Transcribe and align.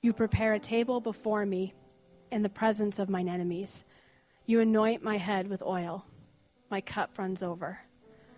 You 0.00 0.12
prepare 0.12 0.54
a 0.54 0.60
table 0.60 1.00
before 1.00 1.44
me 1.44 1.74
in 2.30 2.42
the 2.42 2.48
presence 2.48 3.00
of 3.00 3.08
mine 3.08 3.28
enemies. 3.28 3.84
You 4.46 4.60
anoint 4.60 5.02
my 5.02 5.16
head 5.16 5.48
with 5.48 5.60
oil. 5.60 6.06
My 6.70 6.80
cup 6.80 7.18
runs 7.18 7.42
over. 7.42 7.80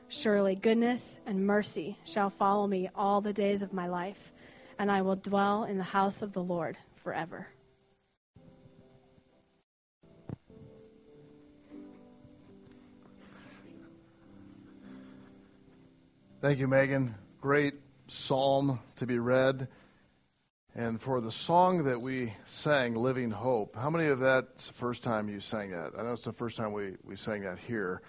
Surely 0.09 0.55
goodness 0.55 1.21
and 1.27 1.47
mercy 1.47 1.99
shall 2.05 2.31
follow 2.31 2.67
me 2.67 2.89
all 2.95 3.21
the 3.21 3.35
days 3.35 3.61
of 3.61 3.75
my 3.75 3.89
life, 3.89 4.33
and 4.79 4.91
I 4.91 5.03
will 5.03 5.17
dwell 5.17 5.65
in 5.65 5.77
the 5.77 5.85
house 5.85 6.23
of 6.23 6.33
the 6.33 6.43
Lord 6.43 6.79
forever. 6.97 7.47
Thank 16.41 16.59
you, 16.59 16.69
Megan. 16.69 17.15
Great 17.43 17.75
psalm 18.09 18.81
to 18.97 19.07
be 19.07 19.19
read. 19.19 19.69
And 20.81 20.99
for 20.99 21.21
the 21.21 21.31
song 21.31 21.85
that 21.85 22.01
we 22.01 22.33
sang, 22.47 22.95
Living 22.95 23.31
Hope, 23.31 23.77
how 23.77 23.91
many 23.91 24.07
of 24.07 24.19
that's 24.19 24.69
the 24.69 24.73
first 24.73 25.03
time 25.03 25.29
you 25.29 25.39
sang 25.39 25.73
that? 25.73 25.91
I 25.95 26.03
know 26.05 26.15
it's 26.15 26.23
the 26.23 26.33
first 26.33 26.57
time 26.57 26.73
we, 26.73 26.95
we 27.05 27.17
sang 27.17 27.43
that 27.43 27.59
here, 27.59 28.01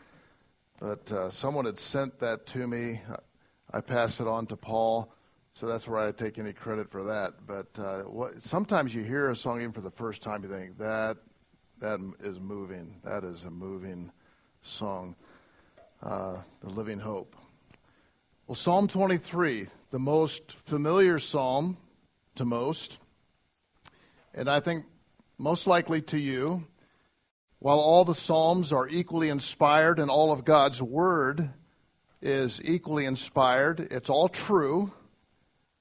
but 0.80 1.12
uh, 1.12 1.30
someone 1.30 1.66
had 1.66 1.78
sent 1.78 2.18
that 2.20 2.46
to 2.46 2.66
me. 2.66 3.02
I 3.74 3.82
passed 3.82 4.22
it 4.22 4.28
on 4.28 4.46
to 4.46 4.56
Paul, 4.56 5.14
so 5.54 5.68
that's 5.68 5.86
where 5.86 6.00
I 6.00 6.14
take 6.14 6.40
any 6.40 6.54
credit 6.54 6.90
for 6.90 7.04
that. 7.04 7.46
But 7.46 7.78
uh, 7.78 8.04
what, 8.04 8.42
sometimes 8.42 8.96
you 8.96 9.04
hear 9.04 9.30
a 9.30 9.36
song 9.36 9.60
even 9.60 9.74
for 9.74 9.82
the 9.82 9.92
first 9.92 10.22
time, 10.22 10.42
you 10.42 10.50
think, 10.50 10.78
that, 10.78 11.18
that 11.80 12.00
is 12.24 12.40
moving. 12.40 13.02
That 13.04 13.26
is 13.26 13.44
a 13.44 13.52
moving 13.52 14.10
song, 14.62 15.18
uh, 16.02 16.38
The 16.62 16.70
Living 16.70 17.00
Hope. 17.00 17.36
Well, 18.48 18.56
Psalm 18.56 18.88
23, 18.88 19.68
the 19.90 20.00
most 20.00 20.54
familiar 20.54 21.20
psalm 21.20 21.76
to 22.36 22.46
most, 22.46 22.98
and 24.34 24.50
I 24.50 24.60
think 24.60 24.86
most 25.38 25.68
likely 25.68 26.02
to 26.04 26.20
you. 26.20 26.68
While 27.60 27.80
all 27.80 28.06
the 28.06 28.16
Psalms 28.16 28.72
are 28.72 28.88
equally 28.88 29.30
inspired 29.30 30.00
and 30.00 30.10
all 30.10 30.32
of 30.32 30.44
God's 30.44 30.82
Word 30.82 31.52
is 32.20 32.60
equally 32.64 33.06
inspired, 33.06 33.80
it's 33.92 34.10
all 34.10 34.30
true, 34.30 34.92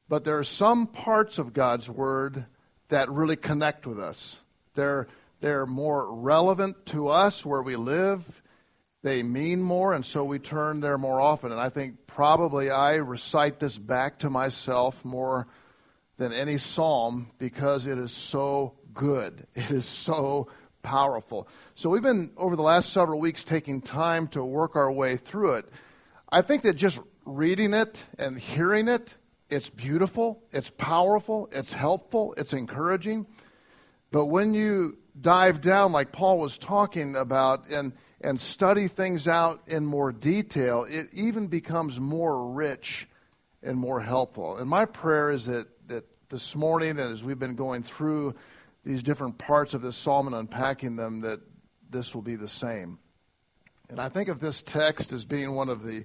but 0.07 0.25
there 0.25 0.39
are 0.39 0.45
some 0.45 0.87
parts 0.87 1.39
of 1.39 1.55
God's 1.55 1.89
Word 1.89 2.45
that 2.89 3.11
really 3.11 3.37
connect 3.37 3.87
with 3.87 3.99
us. 3.99 4.41
They're, 4.75 5.09
they're 5.41 5.65
more 5.65 6.15
relevant 6.15 6.85
to 6.87 7.09
us 7.09 7.47
where 7.47 7.63
we 7.63 7.77
live. 7.77 8.43
They 9.03 9.23
mean 9.23 9.63
more, 9.63 9.95
and 9.95 10.05
so 10.05 10.25
we 10.25 10.39
turn 10.39 10.81
there 10.81 10.99
more 10.99 11.19
often. 11.21 11.51
And 11.51 11.61
I 11.61 11.71
think 11.71 12.07
probably 12.07 12.71
I 12.71 12.97
recite 12.97 13.59
this 13.59 13.79
back 13.79 14.19
to 14.19 14.29
myself 14.29 15.03
more 15.03 15.47
than 16.21 16.35
any 16.35 16.59
psalm 16.59 17.31
because 17.39 17.87
it 17.87 17.99
is 17.99 18.13
so 18.13 18.75
good. 18.93 19.47
It 19.55 19.71
is 19.71 19.87
so 19.87 20.49
powerful. 20.83 21.49
So 21.75 21.89
we've 21.89 22.03
been, 22.03 22.31
over 22.37 22.57
the 22.57 22.63
last 22.63 22.93
several 22.93 23.19
weeks, 23.19 23.43
taking 23.43 23.81
time 23.81 24.29
to 24.29 24.45
work 24.45 24.77
our 24.77 24.93
way 24.93 25.17
through 25.17 25.55
it. 25.55 25.65
I 26.31 26.43
think 26.43 26.63
that 26.63 26.75
just 26.75 27.01
reading 27.25 27.73
it 27.73 28.05
and 28.19 28.39
hearing 28.39 28.87
it, 28.87 29.15
it's 29.49 29.71
beautiful, 29.71 30.43
it's 30.53 30.69
powerful, 30.69 31.49
it's 31.53 31.73
helpful, 31.73 32.35
it's 32.37 32.53
encouraging. 32.53 33.27
But 34.11 34.27
when 34.27 34.53
you 34.53 34.99
dive 35.19 35.63
down, 35.63 35.93
like 35.93 36.13
Paul 36.13 36.39
was 36.39 36.59
talking 36.59 37.17
about, 37.17 37.67
and, 37.69 37.95
and 38.21 38.39
study 38.39 38.89
things 38.89 39.27
out 39.27 39.63
in 39.69 39.87
more 39.87 40.13
detail, 40.13 40.85
it 40.89 41.09
even 41.15 41.47
becomes 41.47 41.99
more 41.99 42.53
rich 42.53 43.09
and 43.63 43.79
more 43.79 44.01
helpful. 44.01 44.59
And 44.59 44.69
my 44.69 44.85
prayer 44.85 45.31
is 45.31 45.47
that 45.47 45.67
this 46.31 46.55
morning, 46.55 46.91
and 46.91 47.13
as 47.13 47.25
we've 47.25 47.41
been 47.41 47.57
going 47.57 47.83
through 47.83 48.37
these 48.85 49.03
different 49.03 49.37
parts 49.37 49.75
of 49.75 49.83
this 49.83 49.97
psalm 49.97 50.29
and 50.29 50.37
unpacking 50.37 50.95
them, 50.95 51.21
that 51.23 51.41
this 51.91 52.15
will 52.15 52.23
be 52.23 52.37
the 52.37 52.49
same. 52.49 53.01
And 53.89 53.99
I 53.99 54.09
think 54.09 54.29
of 54.29 54.39
this 54.39 54.63
text 54.63 55.13
as 55.13 55.25
being 55.25 55.57
one 55.57 55.69
of 55.69 55.83
the, 55.83 56.05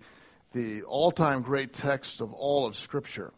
the 0.53 0.81
all 0.81 1.11
time 1.11 1.43
great 1.43 1.73
texts 1.73 2.21
of 2.21 2.33
all 2.33 2.65
of 2.65 2.75
Scripture. 2.75 3.33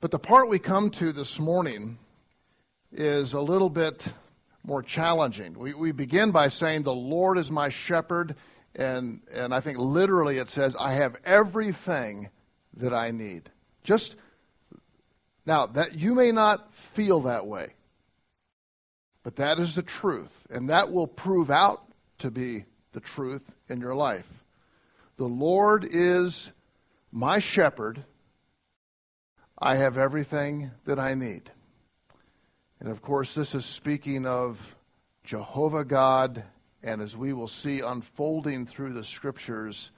But 0.00 0.10
the 0.10 0.18
part 0.18 0.48
we 0.48 0.58
come 0.58 0.90
to 0.90 1.12
this 1.12 1.38
morning 1.38 1.98
is 2.90 3.34
a 3.34 3.40
little 3.40 3.70
bit 3.70 4.12
more 4.64 4.82
challenging. 4.82 5.56
We, 5.56 5.74
we 5.74 5.92
begin 5.92 6.32
by 6.32 6.48
saying, 6.48 6.82
The 6.82 6.92
Lord 6.92 7.38
is 7.38 7.52
my 7.52 7.68
shepherd. 7.68 8.34
And, 8.74 9.20
and 9.32 9.54
I 9.54 9.60
think 9.60 9.78
literally 9.78 10.38
it 10.38 10.48
says, 10.48 10.74
I 10.74 10.94
have 10.94 11.16
everything 11.24 12.30
that 12.78 12.92
I 12.92 13.12
need. 13.12 13.48
Just 13.84 14.16
now, 15.46 15.66
that 15.66 15.98
you 15.98 16.14
may 16.14 16.32
not 16.32 16.74
feel 16.74 17.20
that 17.22 17.46
way, 17.46 17.74
but 19.22 19.36
that 19.36 19.58
is 19.58 19.74
the 19.74 19.82
truth, 19.82 20.46
and 20.50 20.70
that 20.70 20.90
will 20.90 21.06
prove 21.06 21.50
out 21.50 21.82
to 22.18 22.30
be 22.30 22.64
the 22.92 23.00
truth 23.00 23.54
in 23.68 23.80
your 23.80 23.94
life. 23.94 24.44
The 25.16 25.28
Lord 25.28 25.86
is 25.88 26.50
my 27.12 27.38
shepherd. 27.38 28.04
I 29.58 29.76
have 29.76 29.98
everything 29.98 30.70
that 30.86 30.98
I 30.98 31.14
need. 31.14 31.50
And 32.80 32.88
of 32.88 33.02
course, 33.02 33.34
this 33.34 33.54
is 33.54 33.64
speaking 33.64 34.26
of 34.26 34.76
Jehovah 35.24 35.84
God, 35.84 36.44
and 36.82 37.00
as 37.00 37.16
we 37.16 37.32
will 37.32 37.48
see 37.48 37.80
unfolding 37.80 38.66
through 38.66 38.92
the 38.92 39.04
scriptures, 39.04 39.90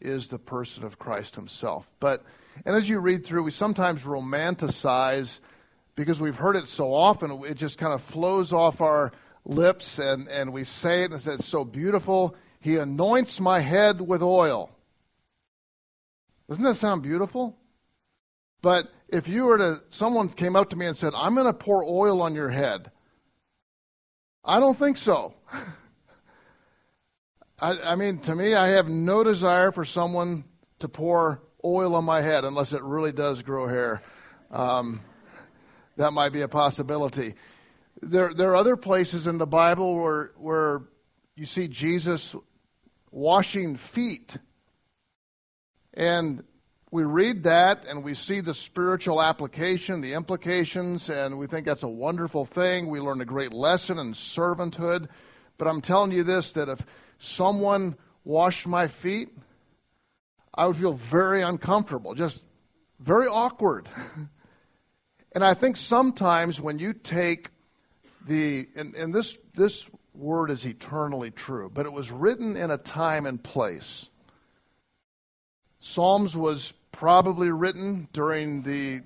is 0.00 0.28
the 0.28 0.38
person 0.38 0.84
of 0.84 0.98
Christ 0.98 1.34
himself. 1.34 1.88
But 1.98 2.24
and 2.64 2.76
as 2.76 2.88
you 2.88 2.98
read 3.00 3.24
through, 3.24 3.42
we 3.42 3.50
sometimes 3.50 4.02
romanticize 4.02 5.40
because 5.94 6.20
we've 6.20 6.36
heard 6.36 6.54
it 6.56 6.68
so 6.68 6.94
often, 6.94 7.42
it 7.44 7.54
just 7.54 7.76
kind 7.76 7.92
of 7.92 8.00
flows 8.00 8.52
off 8.52 8.80
our 8.80 9.10
lips 9.44 9.98
and, 9.98 10.28
and 10.28 10.52
we 10.52 10.62
say 10.62 11.02
it 11.02 11.12
and 11.12 11.26
it's 11.26 11.44
so 11.44 11.64
beautiful. 11.64 12.36
He 12.60 12.76
anoints 12.76 13.40
my 13.40 13.60
head 13.60 14.00
with 14.00 14.22
oil. 14.22 14.70
Doesn't 16.48 16.64
that 16.64 16.76
sound 16.76 17.02
beautiful? 17.02 17.58
But 18.62 18.92
if 19.08 19.26
you 19.28 19.44
were 19.44 19.58
to, 19.58 19.82
someone 19.90 20.28
came 20.28 20.54
up 20.54 20.70
to 20.70 20.76
me 20.76 20.86
and 20.86 20.96
said, 20.96 21.14
I'm 21.16 21.34
going 21.34 21.46
to 21.46 21.52
pour 21.52 21.84
oil 21.84 22.22
on 22.22 22.34
your 22.34 22.48
head, 22.48 22.90
I 24.44 24.60
don't 24.60 24.78
think 24.78 24.96
so. 24.96 25.34
I, 27.60 27.92
I 27.92 27.96
mean, 27.96 28.18
to 28.20 28.34
me, 28.34 28.54
I 28.54 28.68
have 28.68 28.88
no 28.88 29.24
desire 29.24 29.72
for 29.72 29.84
someone 29.84 30.44
to 30.78 30.88
pour 30.88 31.42
oil 31.64 31.94
on 31.94 32.04
my 32.04 32.20
head 32.22 32.44
unless 32.44 32.72
it 32.72 32.82
really 32.82 33.12
does 33.12 33.42
grow 33.42 33.66
hair. 33.66 34.02
Um, 34.50 35.00
that 35.96 36.12
might 36.12 36.32
be 36.32 36.42
a 36.42 36.48
possibility. 36.48 37.34
There, 38.00 38.32
there 38.32 38.50
are 38.50 38.56
other 38.56 38.76
places 38.76 39.26
in 39.26 39.38
the 39.38 39.46
Bible 39.46 39.96
where, 39.96 40.30
where 40.36 40.82
you 41.34 41.46
see 41.46 41.68
Jesus 41.68 42.36
washing 43.10 43.76
feet. 43.76 44.36
And 45.94 46.44
we 46.90 47.02
read 47.02 47.42
that 47.42 47.84
and 47.86 48.02
we 48.02 48.14
see 48.14 48.40
the 48.40 48.54
spiritual 48.54 49.20
application, 49.20 50.00
the 50.00 50.14
implications, 50.14 51.10
and 51.10 51.38
we 51.38 51.46
think 51.46 51.66
that's 51.66 51.82
a 51.82 51.88
wonderful 51.88 52.44
thing. 52.44 52.88
We 52.88 53.00
learn 53.00 53.20
a 53.20 53.26
great 53.26 53.52
lesson 53.52 53.98
in 53.98 54.14
servanthood. 54.14 55.08
But 55.58 55.68
I'm 55.68 55.80
telling 55.80 56.12
you 56.12 56.22
this 56.22 56.52
that 56.52 56.68
if 56.68 56.86
someone 57.18 57.96
washed 58.24 58.66
my 58.66 58.86
feet, 58.86 59.30
I 60.58 60.66
would 60.66 60.76
feel 60.76 60.94
very 60.94 61.40
uncomfortable, 61.42 62.16
just 62.16 62.42
very 62.98 63.28
awkward. 63.28 63.88
and 65.32 65.44
I 65.44 65.54
think 65.54 65.76
sometimes 65.76 66.60
when 66.60 66.80
you 66.80 66.92
take 66.94 67.50
the, 68.26 68.66
and, 68.74 68.96
and 68.96 69.14
this, 69.14 69.38
this 69.54 69.88
word 70.14 70.50
is 70.50 70.66
eternally 70.66 71.30
true, 71.30 71.70
but 71.72 71.86
it 71.86 71.92
was 71.92 72.10
written 72.10 72.56
in 72.56 72.72
a 72.72 72.76
time 72.76 73.24
and 73.24 73.40
place. 73.40 74.10
Psalms 75.78 76.36
was 76.36 76.74
probably 76.90 77.52
written 77.52 78.08
during 78.12 78.62
the 78.62 79.02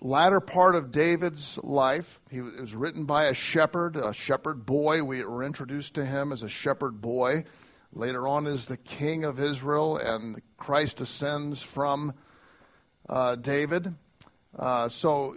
latter 0.00 0.40
part 0.40 0.76
of 0.76 0.90
David's 0.90 1.58
life. 1.62 2.20
He 2.30 2.40
was 2.40 2.74
written 2.74 3.04
by 3.04 3.24
a 3.24 3.34
shepherd, 3.34 3.96
a 3.96 4.14
shepherd 4.14 4.64
boy. 4.64 5.04
We 5.04 5.22
were 5.24 5.44
introduced 5.44 5.92
to 5.96 6.06
him 6.06 6.32
as 6.32 6.42
a 6.42 6.48
shepherd 6.48 7.02
boy 7.02 7.44
later 7.92 8.26
on 8.26 8.46
is 8.46 8.66
the 8.66 8.76
king 8.76 9.24
of 9.24 9.40
Israel, 9.40 9.96
and 9.96 10.40
Christ 10.56 10.98
descends 10.98 11.62
from 11.62 12.14
uh, 13.08 13.36
David. 13.36 13.94
Uh, 14.58 14.88
so 14.88 15.36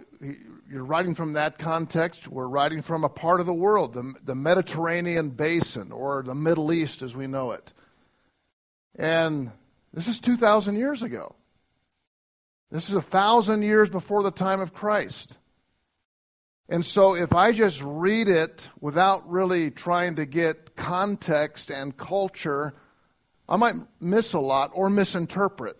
you're 0.68 0.84
writing 0.84 1.14
from 1.14 1.34
that 1.34 1.58
context. 1.58 2.28
We're 2.28 2.48
writing 2.48 2.82
from 2.82 3.04
a 3.04 3.08
part 3.08 3.40
of 3.40 3.46
the 3.46 3.54
world, 3.54 3.94
the, 3.94 4.14
the 4.24 4.34
Mediterranean 4.34 5.30
basin, 5.30 5.92
or 5.92 6.22
the 6.22 6.34
Middle 6.34 6.72
East 6.72 7.02
as 7.02 7.14
we 7.14 7.26
know 7.26 7.52
it. 7.52 7.72
And 8.96 9.50
this 9.92 10.08
is 10.08 10.20
2,000 10.20 10.76
years 10.76 11.02
ago. 11.02 11.34
This 12.70 12.88
is 12.88 12.94
a 12.94 13.02
thousand 13.02 13.62
years 13.62 13.88
before 13.88 14.22
the 14.22 14.30
time 14.30 14.60
of 14.60 14.72
Christ. 14.74 15.38
And 16.68 16.84
so 16.84 17.14
if 17.14 17.34
I 17.34 17.52
just 17.52 17.82
read 17.82 18.28
it 18.28 18.68
without 18.80 19.28
really 19.28 19.70
trying 19.70 20.16
to 20.16 20.24
get 20.24 20.76
context 20.76 21.70
and 21.70 21.96
culture, 21.96 22.74
I 23.48 23.56
might 23.56 23.74
miss 24.00 24.32
a 24.32 24.40
lot 24.40 24.70
or 24.72 24.88
misinterpret. 24.88 25.76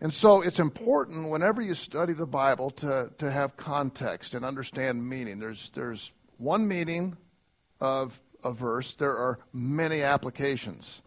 And 0.00 0.12
so 0.12 0.40
it's 0.40 0.58
important 0.58 1.30
whenever 1.30 1.60
you 1.60 1.74
study 1.74 2.14
the 2.14 2.26
Bible 2.26 2.70
to, 2.70 3.10
to 3.18 3.30
have 3.30 3.56
context 3.56 4.34
and 4.34 4.44
understand 4.44 5.06
meaning. 5.06 5.38
There's, 5.38 5.70
there's 5.74 6.10
one 6.38 6.66
meaning 6.66 7.16
of 7.80 8.20
a 8.42 8.50
verse, 8.50 8.94
there 8.94 9.16
are 9.16 9.38
many 9.52 10.02
applications. 10.02 11.02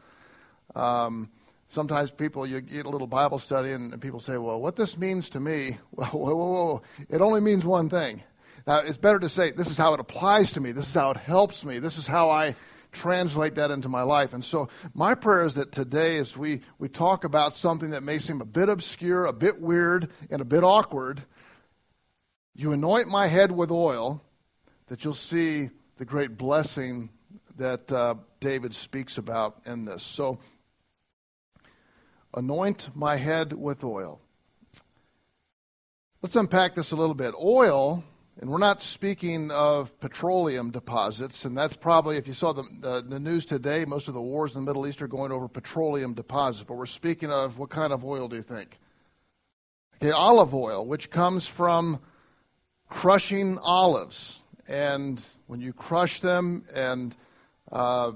Um, 0.75 1.29
sometimes 1.73 2.11
people, 2.11 2.45
you 2.45 2.61
get 2.61 2.85
a 2.85 2.89
little 2.89 3.07
Bible 3.07 3.39
study 3.39 3.71
and, 3.71 3.99
people 3.99 4.19
say, 4.19 4.37
well, 4.37 4.61
what 4.61 4.75
this 4.75 4.97
means 4.97 5.29
to 5.29 5.39
me, 5.39 5.77
well, 5.91 6.09
whoa, 6.09 6.35
whoa, 6.35 6.51
whoa, 6.51 6.81
it 7.09 7.21
only 7.21 7.41
means 7.41 7.65
one 7.65 7.89
thing. 7.89 8.21
Now, 8.67 8.77
it's 8.77 8.97
better 8.97 9.19
to 9.19 9.27
say, 9.27 9.51
this 9.51 9.69
is 9.69 9.77
how 9.77 9.93
it 9.93 9.99
applies 9.99 10.51
to 10.53 10.61
me, 10.61 10.71
this 10.71 10.87
is 10.87 10.93
how 10.93 11.11
it 11.11 11.17
helps 11.17 11.65
me, 11.65 11.79
this 11.79 11.97
is 11.97 12.07
how 12.07 12.29
I 12.29 12.55
translate 12.91 13.55
that 13.55 13.71
into 13.71 13.89
my 13.89 14.03
life. 14.03 14.33
And 14.33 14.45
so 14.45 14.69
my 14.93 15.15
prayer 15.15 15.43
is 15.45 15.55
that 15.55 15.71
today, 15.71 16.17
as 16.17 16.37
we, 16.37 16.61
we 16.77 16.87
talk 16.87 17.23
about 17.23 17.53
something 17.53 17.89
that 17.89 18.03
may 18.03 18.19
seem 18.19 18.39
a 18.39 18.45
bit 18.45 18.69
obscure, 18.69 19.25
a 19.25 19.33
bit 19.33 19.59
weird, 19.59 20.11
and 20.29 20.41
a 20.41 20.45
bit 20.45 20.63
awkward, 20.63 21.23
you 22.53 22.71
anoint 22.71 23.07
my 23.07 23.25
head 23.25 23.51
with 23.51 23.71
oil, 23.71 24.21
that 24.87 25.03
you'll 25.03 25.15
see 25.15 25.71
the 25.97 26.05
great 26.05 26.37
blessing 26.37 27.09
that 27.57 27.91
uh, 27.91 28.15
David 28.39 28.73
speaks 28.73 29.17
about 29.17 29.61
in 29.65 29.85
this. 29.85 30.03
So, 30.03 30.39
anoint 32.33 32.89
my 32.95 33.15
head 33.15 33.53
with 33.53 33.83
oil. 33.83 34.21
Let's 36.21 36.35
unpack 36.35 36.75
this 36.75 36.91
a 36.91 36.95
little 36.95 37.15
bit. 37.15 37.33
Oil 37.41 38.03
and 38.41 38.50
we're 38.50 38.57
not 38.57 38.81
speaking 38.81 39.51
of 39.51 39.97
petroleum 40.00 40.71
deposits, 40.71 41.45
and 41.45 41.56
that's 41.56 41.75
probably, 41.75 42.18
if 42.18 42.25
you 42.27 42.33
saw 42.33 42.51
the, 42.51 42.63
the, 42.80 43.06
the, 43.07 43.19
news 43.19 43.45
today, 43.45 43.85
most 43.85 44.07
of 44.07 44.15
the 44.15 44.21
wars 44.21 44.56
in 44.56 44.62
the 44.62 44.65
Middle 44.65 44.88
East 44.88 45.03
are 45.03 45.07
going 45.07 45.31
over 45.31 45.47
petroleum 45.47 46.15
deposits. 46.15 46.65
But 46.68 46.75
we're 46.75 46.88
speaking 46.88 47.30
of 47.30 47.59
what 47.59 47.69
kind 47.69 47.94
of 47.94 48.03
oil 48.03 48.27
do 48.27 48.36
you 48.36 48.41
think? 48.41 48.79
Okay, 50.01 50.12
olive 50.12 50.56
oil, 50.56 50.83
which 50.83 51.12
comes 51.12 51.45
from 51.45 52.00
crushing 52.89 53.59
olives. 53.59 54.39
And 54.68 55.24
when 55.45 55.62
you 55.62 55.71
crush 55.71 56.19
them, 56.19 56.65
and 56.74 57.15
uh, 57.71 58.13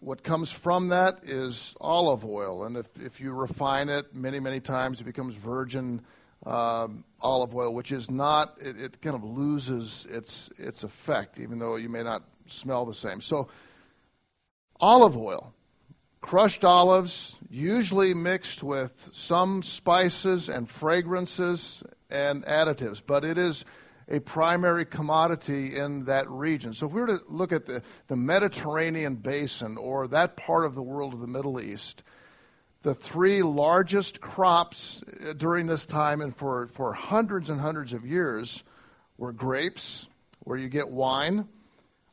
what 0.00 0.22
comes 0.22 0.50
from 0.50 0.88
that 0.88 1.20
is 1.24 1.74
olive 1.80 2.24
oil. 2.24 2.64
And 2.64 2.76
if, 2.76 2.86
if 2.98 3.20
you 3.20 3.32
refine 3.32 3.88
it 3.88 4.14
many, 4.14 4.40
many 4.40 4.58
times, 4.58 5.00
it 5.00 5.04
becomes 5.04 5.34
virgin 5.34 6.00
um, 6.46 7.04
olive 7.20 7.54
oil, 7.54 7.74
which 7.74 7.92
is 7.92 8.10
not, 8.10 8.56
it, 8.60 8.80
it, 8.80 9.02
kind 9.02 9.14
of 9.14 9.22
loses 9.22 10.06
its, 10.08 10.48
its 10.58 10.82
effect, 10.82 11.38
even 11.38 11.58
though 11.58 11.76
you 11.76 11.90
may 11.90 12.02
not 12.02 12.22
smell 12.46 12.86
the 12.86 12.94
same. 12.94 13.20
So, 13.20 13.48
olive 14.80 15.18
oil, 15.18 15.52
crushed 16.22 16.64
olives, 16.64 17.36
usually 17.50 18.14
mixed 18.14 18.62
with 18.62 19.10
some 19.12 19.62
spices 19.62 20.48
and 20.48 20.66
fragrances 20.68 21.82
and 22.08 22.44
additives, 22.46 23.02
but 23.06 23.22
it 23.22 23.36
is 23.36 23.66
a 24.10 24.20
primary 24.20 24.84
commodity 24.84 25.76
in 25.76 26.04
that 26.04 26.28
region. 26.28 26.74
So, 26.74 26.86
if 26.86 26.92
we 26.92 27.00
were 27.00 27.06
to 27.06 27.20
look 27.28 27.52
at 27.52 27.66
the, 27.66 27.82
the 28.08 28.16
Mediterranean 28.16 29.14
basin 29.14 29.76
or 29.76 30.08
that 30.08 30.36
part 30.36 30.64
of 30.64 30.74
the 30.74 30.82
world 30.82 31.14
of 31.14 31.20
the 31.20 31.26
Middle 31.26 31.60
East, 31.60 32.02
the 32.82 32.94
three 32.94 33.42
largest 33.42 34.20
crops 34.20 35.02
uh, 35.28 35.32
during 35.34 35.66
this 35.66 35.86
time 35.86 36.20
and 36.20 36.36
for, 36.36 36.66
for 36.68 36.92
hundreds 36.92 37.50
and 37.50 37.60
hundreds 37.60 37.92
of 37.92 38.06
years 38.06 38.64
were 39.18 39.32
grapes, 39.32 40.08
where 40.40 40.56
you 40.56 40.68
get 40.68 40.88
wine, 40.88 41.46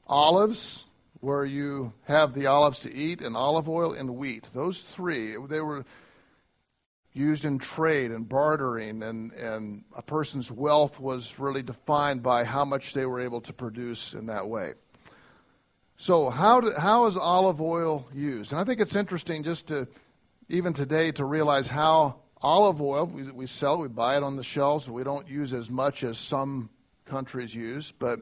olives, 0.05 0.85
where 1.21 1.45
you 1.45 1.93
have 2.03 2.33
the 2.33 2.45
olives 2.45 2.79
to 2.79 2.93
eat, 2.93 3.21
and 3.21 3.35
olive 3.35 3.67
oil 3.67 3.93
and 3.93 4.09
wheat. 4.09 4.45
Those 4.53 4.81
three, 4.81 5.35
they 5.47 5.61
were 5.61 5.85
used 7.17 7.45
in 7.45 7.59
trade 7.59 8.11
and 8.11 8.27
bartering, 8.27 9.03
and, 9.03 9.31
and 9.33 9.83
a 9.95 10.01
person's 10.01 10.51
wealth 10.51 10.99
was 10.99 11.39
really 11.39 11.63
defined 11.63 12.23
by 12.23 12.43
how 12.43 12.63
much 12.63 12.93
they 12.93 13.05
were 13.05 13.19
able 13.19 13.41
to 13.41 13.53
produce 13.53 14.13
in 14.13 14.27
that 14.27 14.47
way. 14.47 14.73
So, 15.97 16.29
how, 16.29 16.61
do, 16.61 16.71
how 16.77 17.05
is 17.07 17.17
olive 17.17 17.59
oil 17.59 18.07
used? 18.13 18.51
And 18.51 18.61
I 18.61 18.63
think 18.63 18.79
it's 18.79 18.95
interesting 18.95 19.43
just 19.43 19.67
to 19.67 19.87
even 20.49 20.73
today 20.73 21.11
to 21.13 21.25
realize 21.25 21.67
how 21.67 22.17
olive 22.41 22.81
oil, 22.81 23.05
we, 23.05 23.31
we 23.31 23.45
sell, 23.47 23.79
we 23.79 23.87
buy 23.87 24.17
it 24.17 24.23
on 24.23 24.35
the 24.35 24.43
shelves, 24.43 24.89
we 24.89 25.03
don't 25.03 25.27
use 25.27 25.53
as 25.53 25.69
much 25.69 26.03
as 26.03 26.17
some 26.17 26.69
countries 27.05 27.53
use, 27.53 27.91
but 27.91 28.19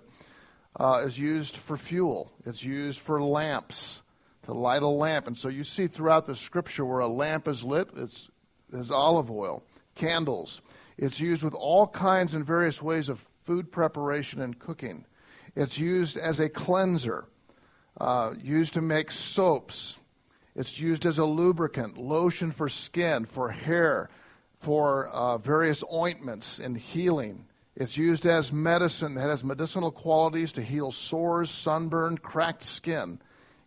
uh, 0.80 1.04
is 1.06 1.18
used 1.18 1.58
for 1.58 1.78
fuel. 1.78 2.32
It's 2.46 2.64
used 2.64 3.00
for 3.00 3.22
lamps, 3.22 4.02
to 4.44 4.54
light 4.54 4.84
a 4.84 4.88
lamp. 4.88 5.28
And 5.28 5.38
so 5.38 5.50
you 5.50 5.64
see 5.64 5.88
throughout 5.88 6.26
the 6.26 6.36
scripture 6.36 6.86
where 6.86 7.00
a 7.00 7.08
lamp 7.08 7.48
is 7.48 7.64
lit, 7.64 7.90
it's, 7.96 8.30
it's 8.80 8.92
olive 8.92 9.32
oil. 9.32 9.64
Candles. 9.96 10.62
It's 10.98 11.20
used 11.20 11.44
with 11.44 11.54
all 11.54 11.88
kinds 11.88 12.34
and 12.34 12.46
various 12.46 12.82
ways 12.82 13.10
of 13.10 13.26
food 13.44 13.72
preparation 13.72 14.42
and 14.42 14.58
cooking. 14.58 15.06
It's 15.56 15.78
used 15.78 16.18
as 16.18 16.40
a 16.40 16.50
cleanser, 16.50 17.26
uh, 18.00 18.34
used 18.42 18.74
to 18.74 18.82
make 18.82 19.12
soaps, 19.12 19.98
it's 20.56 20.80
used 20.80 21.06
as 21.06 21.18
a 21.18 21.26
lubricant, 21.26 21.98
lotion 21.98 22.52
for 22.52 22.70
skin, 22.70 23.26
for 23.26 23.50
hair, 23.50 24.10
for 24.60 25.08
uh, 25.08 25.38
various 25.38 25.84
ointments 25.94 26.60
and 26.60 26.78
healing. 26.78 27.46
It's 27.76 27.98
used 27.98 28.26
as 28.26 28.54
medicine 28.54 29.16
that 29.16 29.30
has 29.30 29.44
medicinal 29.44 29.92
qualities 29.92 30.54
to 30.54 30.62
heal 30.62 30.94
sores, 30.94 31.52
sunburn, 31.52 32.18
cracked 32.18 32.64
skin. 32.64 33.20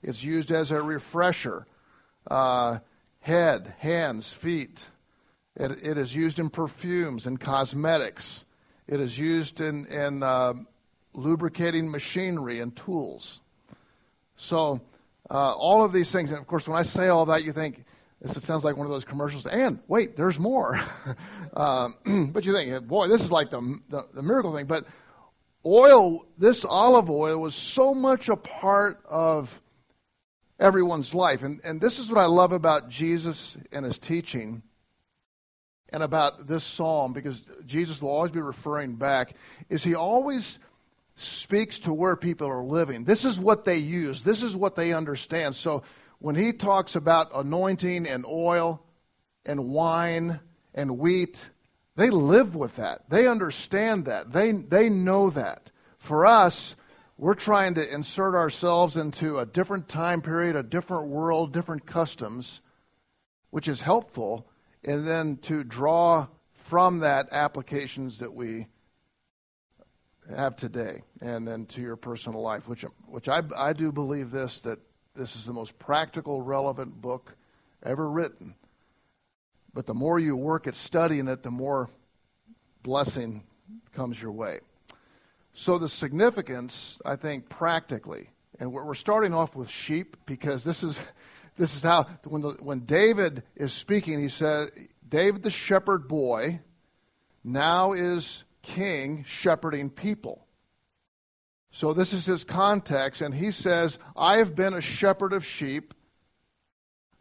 It's 0.03 0.23
used 0.23 0.51
as 0.51 0.71
a 0.71 0.81
refresher. 0.81 1.67
Uh, 2.27 2.79
head, 3.21 3.75
hands, 3.79 4.33
feet. 4.33 4.87
It, 5.59 5.73
it 5.83 5.99
is 5.99 6.15
used 6.15 6.39
in 6.39 6.51
perfumes 6.51 7.27
and 7.27 7.39
cosmetics. 7.39 8.45
It 8.87 9.01
is 9.01 9.19
used 9.19 9.61
in, 9.61 9.87
in 9.87 10.23
uh, 10.23 10.55
lubricating 11.13 11.91
machinery 11.91 12.61
and 12.61 12.75
tools. 12.75 13.41
So, 14.37 14.81
uh, 15.29 15.53
all 15.53 15.85
of 15.85 15.93
these 15.93 16.13
things. 16.13 16.31
And 16.31 16.41
of 16.41 16.47
course, 16.47 16.69
when 16.69 16.79
I 16.79 16.85
say 16.85 17.09
all 17.09 17.27
that, 17.27 17.43
you 17.43 17.53
think 17.53 17.85
this 18.21 18.37
it 18.37 18.45
sounds 18.45 18.65
like 18.65 18.77
one 18.77 18.87
of 18.87 18.93
those 18.93 19.05
commercials. 19.05 19.47
And 19.47 19.81
wait, 19.89 20.17
there's 20.17 20.39
more. 20.39 20.81
um, 21.55 21.97
but 22.33 22.45
you 22.45 22.53
think, 22.53 22.87
boy, 22.87 23.09
this 23.09 23.23
is 23.23 23.33
like 23.33 23.51
the, 23.51 23.79
the, 23.89 24.07
the 24.15 24.23
miracle 24.23 24.55
thing. 24.55 24.67
But 24.67 24.87
oil, 25.67 26.25
this 26.39 26.65
olive 26.65 27.11
oil, 27.11 27.39
was 27.39 27.57
so 27.57 27.95
much 27.95 28.29
a 28.29 28.37
part 28.37 29.01
of 29.09 29.61
everyone's 30.61 31.15
life. 31.15 31.43
And, 31.43 31.61
and 31.65 31.81
this 31.81 31.99
is 31.99 32.11
what 32.11 32.21
I 32.21 32.27
love 32.27 32.53
about 32.53 32.89
Jesus 32.89 33.57
and 33.73 33.85
his 33.85 33.99
teaching 33.99 34.63
and 35.93 36.03
about 36.03 36.47
this 36.47 36.65
psalm, 36.65 37.13
because 37.13 37.43
Jesus 37.67 38.03
will 38.03 38.11
always 38.11 38.31
be 38.31 38.41
referring 38.41 38.95
back, 38.95 39.35
is 39.69 39.83
he 39.83 39.95
always 39.95 40.59
speaks 41.17 41.79
to 41.81 41.93
where 41.93 42.17
people 42.17 42.49
are 42.49 42.63
living. 42.63 43.05
This 43.05 43.25
is 43.25 43.41
what 43.41 43.65
they 43.65 43.79
use, 43.79 44.23
this 44.23 44.43
is 44.43 44.57
what 44.57 44.77
they 44.77 44.93
understand. 44.93 45.55
So 45.55 45.83
when 46.19 46.35
he 46.35 46.53
talks 46.53 46.95
about 46.97 47.31
anointing 47.35 48.07
and 48.07 48.25
oil 48.27 48.83
and 49.47 49.69
wine 49.69 50.41
and 50.75 50.99
wheat, 50.99 51.49
they 51.97 52.11
live 52.11 52.55
with 52.55 52.77
that. 52.77 53.09
They 53.09 53.27
understand 53.27 54.05
that. 54.05 54.33
They, 54.33 54.53
they 54.53 54.89
know 54.89 55.31
that. 55.31 55.73
For 55.99 56.27
us, 56.27 56.77
we're 57.17 57.35
trying 57.35 57.75
to 57.75 57.93
insert 57.93 58.37
ourselves 58.37 58.97
into 58.97 59.39
a 59.39 59.47
different 59.47 59.89
time 59.89 60.23
period, 60.23 60.55
a 60.55 60.63
different 60.63 61.09
world, 61.09 61.53
different 61.53 61.87
customs, 61.87 62.61
which 63.51 63.67
is 63.67 63.81
helpful, 63.81 64.49
and 64.85 65.07
then 65.07 65.37
to 65.39 65.65
draw 65.65 66.27
from 66.55 67.01
that 67.01 67.29
applications 67.33 68.19
that 68.19 68.33
we 68.33 68.67
have 70.35 70.57
today 70.57 71.03
and 71.21 71.47
then 71.47 71.67
to 71.67 71.81
your 71.81 71.97
personal 71.97 72.43
life, 72.43 72.69
which, 72.69 72.85
which 73.07 73.29
I, 73.29 73.43
I 73.57 73.73
do 73.73 73.91
believe 73.91 74.31
this, 74.31 74.61
that 74.61 74.79
this 75.15 75.37
is 75.37 75.45
the 75.45 75.53
most 75.53 75.79
practical, 75.79 76.43
relevant 76.43 77.01
book 77.01 77.35
ever 77.83 78.09
written. 78.09 78.55
But 79.73 79.87
the 79.87 79.95
more 79.95 80.19
you 80.19 80.37
work 80.37 80.67
at 80.67 80.75
studying 80.75 81.29
it, 81.29 81.43
the 81.43 81.51
more 81.51 81.89
blessing 82.83 83.45
comes 83.93 84.21
your 84.21 84.33
way. 84.33 84.61
So 85.55 85.79
the 85.79 85.89
significance, 85.89 87.01
I 87.05 87.17
think, 87.17 87.49
practically, 87.49 88.31
and 88.61 88.73
we're 88.73 88.95
starting 88.95 89.35
off 89.35 89.55
with 89.55 89.71
sheep 89.71 90.17
because 90.27 90.65
this 90.65 90.83
is, 90.83 91.01
this 91.59 91.77
is 91.77 91.83
how, 91.83 92.05
when, 92.25 92.43
the, 92.43 92.57
when 92.61 92.81
David 92.81 93.43
is 93.57 93.73
speaking, 93.73 94.21
he 94.21 94.29
says, 94.29 94.71
David 95.07 95.43
the 95.43 95.51
shepherd 95.51 96.09
boy, 96.09 96.61
now 97.45 97.93
is 97.93 98.45
king 98.63 99.25
shepherding 99.29 99.91
people. 99.91 100.47
So 101.71 101.93
this 101.93 102.13
is 102.13 102.25
his 102.25 102.45
context, 102.45 103.21
and 103.21 103.35
he 103.35 103.51
says, 103.51 103.99
I 104.17 104.39
have 104.39 104.55
been 104.55 104.75
a 104.75 104.81
shepherd 104.81 105.33
of 105.33 105.45
sheep. 105.45 105.95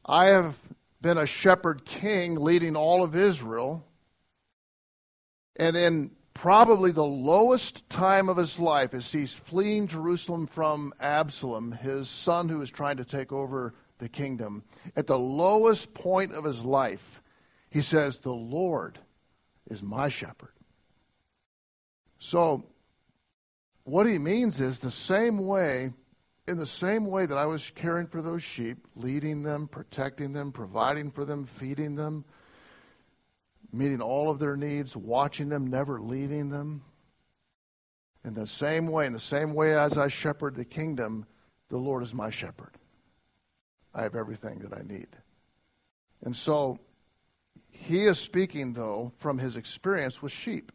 I 0.05 0.27
have 0.27 0.55
been 1.01 1.17
a 1.17 1.25
shepherd 1.25 1.83
king 1.83 2.35
leading 2.35 2.75
all 2.75 3.03
of 3.03 3.15
Israel. 3.15 3.85
And 5.55 5.75
in 5.75 6.11
probably 6.33 6.91
the 6.91 7.03
lowest 7.03 7.89
time 7.89 8.29
of 8.29 8.37
his 8.37 8.59
life, 8.59 8.93
as 8.93 9.11
he's 9.11 9.33
fleeing 9.33 9.87
Jerusalem 9.87 10.47
from 10.47 10.93
Absalom, 10.99 11.71
his 11.71 12.07
son 12.07 12.47
who 12.47 12.61
is 12.61 12.69
trying 12.69 12.97
to 12.97 13.05
take 13.05 13.31
over 13.31 13.73
the 13.99 14.09
kingdom, 14.09 14.63
at 14.95 15.07
the 15.07 15.17
lowest 15.17 15.93
point 15.93 16.33
of 16.33 16.43
his 16.43 16.63
life, 16.63 17.21
he 17.69 17.81
says, 17.81 18.19
The 18.19 18.33
Lord 18.33 18.99
is 19.69 19.81
my 19.81 20.09
shepherd. 20.09 20.53
So, 22.19 22.65
what 23.83 24.05
he 24.05 24.17
means 24.17 24.59
is 24.59 24.79
the 24.79 24.91
same 24.91 25.45
way, 25.45 25.93
in 26.47 26.57
the 26.57 26.65
same 26.65 27.05
way 27.05 27.25
that 27.25 27.37
I 27.37 27.45
was 27.45 27.71
caring 27.75 28.07
for 28.07 28.21
those 28.21 28.43
sheep, 28.43 28.85
leading 28.95 29.43
them, 29.43 29.67
protecting 29.67 30.33
them, 30.33 30.51
providing 30.51 31.11
for 31.11 31.25
them, 31.25 31.45
feeding 31.45 31.95
them, 31.95 32.25
meeting 33.71 34.01
all 34.01 34.29
of 34.29 34.39
their 34.39 34.57
needs, 34.57 34.95
watching 34.95 35.49
them, 35.49 35.67
never 35.67 35.99
leaving 35.99 36.49
them. 36.49 36.81
In 38.25 38.33
the 38.33 38.47
same 38.47 38.87
way, 38.87 39.05
in 39.05 39.13
the 39.13 39.19
same 39.19 39.53
way 39.53 39.77
as 39.77 39.97
I 39.97 40.09
shepherd 40.09 40.55
the 40.55 40.65
kingdom, 40.65 41.25
the 41.69 41.77
Lord 41.77 42.03
is 42.03 42.13
my 42.13 42.29
shepherd. 42.29 42.71
I 43.93 44.03
have 44.03 44.15
everything 44.15 44.59
that 44.59 44.73
I 44.73 44.81
need. 44.81 45.07
And 46.23 46.35
so 46.35 46.77
he 47.71 48.05
is 48.05 48.19
speaking, 48.19 48.73
though, 48.73 49.11
from 49.17 49.37
his 49.37 49.55
experience 49.55 50.21
with 50.21 50.31
sheep. 50.31 50.71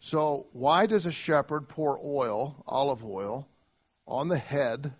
So, 0.00 0.48
why 0.52 0.86
does 0.86 1.06
a 1.06 1.12
shepherd 1.12 1.68
pour 1.68 2.00
oil, 2.02 2.64
olive 2.66 3.04
oil, 3.04 3.46
on 4.06 4.28
the 4.28 4.38
head 4.38 4.94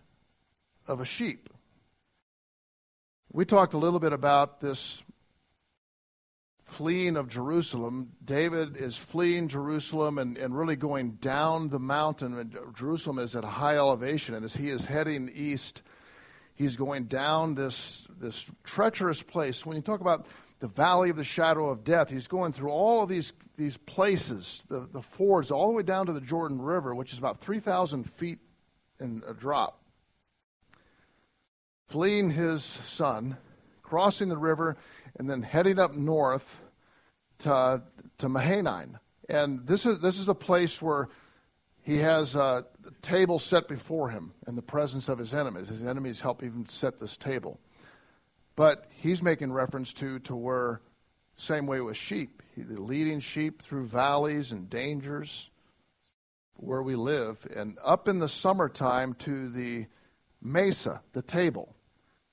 of 0.87 1.01
a 1.01 1.05
sheep? 1.05 1.49
We 3.33 3.45
talked 3.45 3.75
a 3.75 3.79
little 3.79 3.99
bit 3.99 4.13
about 4.13 4.61
this 4.61 5.03
fleeing 6.65 7.17
of 7.17 7.29
Jerusalem. 7.29 8.13
David 8.25 8.77
is 8.77 8.97
fleeing 8.97 9.49
Jerusalem 9.49 10.19
and, 10.19 10.39
and 10.39 10.57
really 10.57 10.77
going 10.77 11.13
down 11.13 11.69
the 11.69 11.79
mountain. 11.79 12.55
Jerusalem 12.75 13.19
is 13.19 13.35
at 13.35 13.45
a 13.45 13.49
high 13.49 13.77
elevation, 13.77 14.35
and 14.35 14.45
as 14.45 14.55
he 14.55 14.69
is 14.69 14.87
heading 14.87 15.31
east, 15.35 15.83
he's 16.62 16.76
going 16.76 17.04
down 17.04 17.54
this, 17.54 18.07
this 18.19 18.47
treacherous 18.64 19.23
place. 19.23 19.66
When 19.66 19.76
you 19.76 19.83
talk 19.83 20.00
about 20.00 20.26
the 20.62 20.69
valley 20.69 21.11
of 21.11 21.16
the 21.16 21.25
shadow 21.25 21.69
of 21.69 21.83
death. 21.83 22.09
He's 22.09 22.28
going 22.28 22.52
through 22.52 22.71
all 22.71 23.02
of 23.02 23.09
these, 23.09 23.33
these 23.57 23.76
places, 23.76 24.62
the, 24.69 24.88
the 24.92 25.02
fords, 25.02 25.50
all 25.50 25.66
the 25.66 25.73
way 25.73 25.83
down 25.83 26.07
to 26.07 26.12
the 26.12 26.21
Jordan 26.21 26.62
River, 26.62 26.95
which 26.95 27.12
is 27.12 27.19
about 27.19 27.40
3,000 27.40 28.09
feet 28.09 28.38
in 29.00 29.25
a 29.26 29.35
drop. 29.35 29.83
Fleeing 31.88 32.31
his 32.31 32.62
son, 32.62 33.37
crossing 33.83 34.28
the 34.28 34.38
river, 34.38 34.76
and 35.16 35.28
then 35.28 35.42
heading 35.42 35.81
up 35.81 35.97
north 35.97 36.61
to, 37.40 37.83
to 38.19 38.28
Mahanaim. 38.28 38.99
And 39.28 39.66
this 39.66 39.85
is, 39.85 39.99
this 39.99 40.16
is 40.16 40.28
a 40.28 40.35
place 40.35 40.81
where 40.81 41.09
he 41.83 41.99
has 41.99 42.37
a 42.37 42.65
table 43.03 43.39
set 43.39 43.69
before 43.69 44.09
him 44.09 44.33
in 44.47 44.55
the 44.55 44.62
presence 44.62 45.09
of 45.09 45.19
his 45.19 45.35
enemies. 45.35 45.69
His 45.69 45.85
enemies 45.85 46.21
help 46.21 46.43
even 46.43 46.67
set 46.69 47.01
this 47.01 47.17
table. 47.17 47.61
But 48.55 48.87
he's 48.91 49.23
making 49.23 49.53
reference 49.53 49.93
to 49.95 50.19
to 50.21 50.37
where 50.37 50.81
same 51.35 51.67
way 51.67 51.81
with 51.81 51.97
sheep. 51.97 52.43
Leading 52.57 53.19
sheep 53.21 53.62
through 53.62 53.87
valleys 53.87 54.53
and 54.53 54.69
dangers 54.71 55.51
where 56.57 56.83
we 56.83 56.95
live, 56.95 57.45
and 57.57 57.77
up 57.83 58.07
in 58.07 58.21
the 58.21 58.29
summertime 58.29 59.15
to 59.15 59.49
the 59.49 59.87
mesa, 60.41 61.01
the 61.12 61.23
table, 61.23 61.75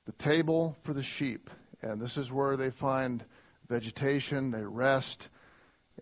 the 0.06 0.12
table 0.13 0.77
for 0.84 0.94
the 0.94 1.01
sheep. 1.01 1.50
And 1.82 2.00
this 2.00 2.18
is 2.18 2.32
where 2.32 2.56
they 2.56 2.70
find 2.70 3.24
vegetation, 3.68 4.51
they 4.51 4.63
rest, 4.63 5.29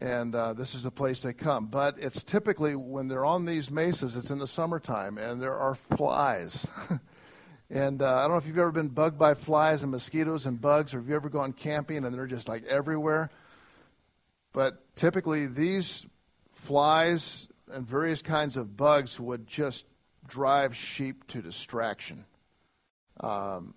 and 0.01 0.35
uh, 0.35 0.53
this 0.53 0.75
is 0.75 0.83
the 0.83 0.91
place 0.91 1.21
they 1.21 1.33
come. 1.33 1.67
But 1.67 1.95
it's 1.99 2.23
typically 2.23 2.75
when 2.75 3.07
they're 3.07 3.25
on 3.25 3.45
these 3.45 3.71
mesas, 3.71 4.15
it's 4.15 4.29
in 4.29 4.39
the 4.39 4.47
summertime, 4.47 5.17
and 5.17 5.41
there 5.41 5.55
are 5.55 5.75
flies. 5.75 6.67
And 7.69 8.01
uh, 8.01 8.15
I 8.15 8.21
don't 8.21 8.31
know 8.31 8.37
if 8.37 8.47
you've 8.47 8.57
ever 8.57 8.71
been 8.71 8.87
bugged 8.87 9.17
by 9.17 9.33
flies 9.33 9.83
and 9.83 9.91
mosquitoes 9.91 10.45
and 10.45 10.59
bugs, 10.59 10.93
or 10.93 10.99
have 10.99 11.09
you 11.09 11.15
ever 11.15 11.29
gone 11.29 11.51
camping 11.51 12.05
and 12.05 12.15
they're 12.15 12.25
just 12.25 12.47
like 12.47 12.63
everywhere. 12.65 13.29
But 14.53 14.95
typically, 14.95 15.47
these 15.47 16.05
flies 16.53 17.47
and 17.71 17.85
various 17.85 18.21
kinds 18.21 18.55
of 18.55 18.77
bugs 18.77 19.19
would 19.19 19.47
just 19.47 19.85
drive 20.27 20.75
sheep 20.75 21.27
to 21.27 21.41
distraction. 21.41 22.23
Um, 23.19 23.73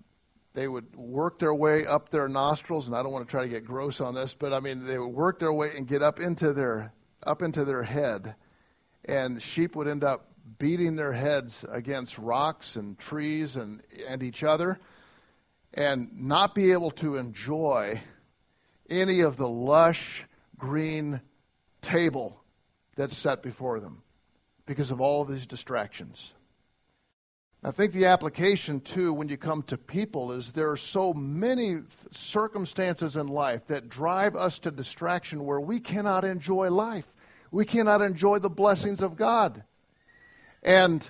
they 0.61 0.69
would 0.69 0.95
work 0.95 1.39
their 1.39 1.55
way 1.55 1.87
up 1.87 2.11
their 2.11 2.29
nostrils, 2.29 2.87
and 2.87 2.95
I 2.95 3.03
don't 3.03 3.13
want 3.13 3.27
to 3.27 3.31
try 3.31 3.45
to 3.45 3.49
get 3.49 3.65
gross 3.65 3.99
on 3.99 4.15
this, 4.15 4.35
but 4.35 4.53
I 4.53 4.61
mean 4.61 4.85
they 4.85 4.99
would 4.99 5.07
work 5.07 5.39
their 5.39 5.55
way 5.55 5.71
and 5.75 5.89
get 5.89 6.03
up 6.03 6.21
into 6.21 6.53
their 6.53 6.93
up 7.23 7.41
into 7.41 7.65
their 7.65 7.83
head, 7.83 8.35
and 9.07 9.41
sheep 9.41 9.75
would 9.75 9.89
end 9.89 10.05
up 10.05 10.27
beating 10.59 10.97
their 10.97 11.15
heads 11.15 11.65
against 11.71 12.19
rocks 12.19 12.77
and 12.77 12.99
trees 12.99 13.57
and, 13.57 13.83
and 14.07 14.23
each 14.23 14.43
other 14.43 14.79
and 15.73 16.11
not 16.13 16.55
be 16.55 16.73
able 16.73 16.91
to 16.91 17.17
enjoy 17.17 17.99
any 18.91 19.21
of 19.21 19.39
the 19.39 19.49
lush 19.49 20.27
green 20.59 21.23
table 21.81 22.39
that's 22.97 23.17
set 23.17 23.43
before 23.43 23.81
them 23.81 24.03
because 24.67 24.91
of 24.91 25.01
all 25.01 25.25
these 25.25 25.47
distractions. 25.47 26.35
I 27.63 27.73
think 27.73 27.93
the 27.93 28.07
application, 28.07 28.81
too, 28.81 29.13
when 29.13 29.29
you 29.29 29.37
come 29.37 29.63
to 29.65 29.77
people, 29.77 30.33
is 30.33 30.53
there 30.53 30.71
are 30.71 30.79
so 30.79 31.13
many 31.13 31.81
circumstances 32.11 33.17
in 33.17 33.29
life 33.29 33.67
that 33.67 33.91
drive 33.91 34.35
us 34.35 34.59
to 34.61 34.71
distraction 34.71 35.45
where 35.45 35.61
we 35.61 35.79
cannot 35.79 36.25
enjoy 36.25 36.71
life. 36.71 37.05
We 37.51 37.67
cannot 37.67 38.01
enjoy 38.01 38.39
the 38.39 38.49
blessings 38.49 39.03
of 39.03 39.17
God. 39.17 39.63
And 40.63 41.09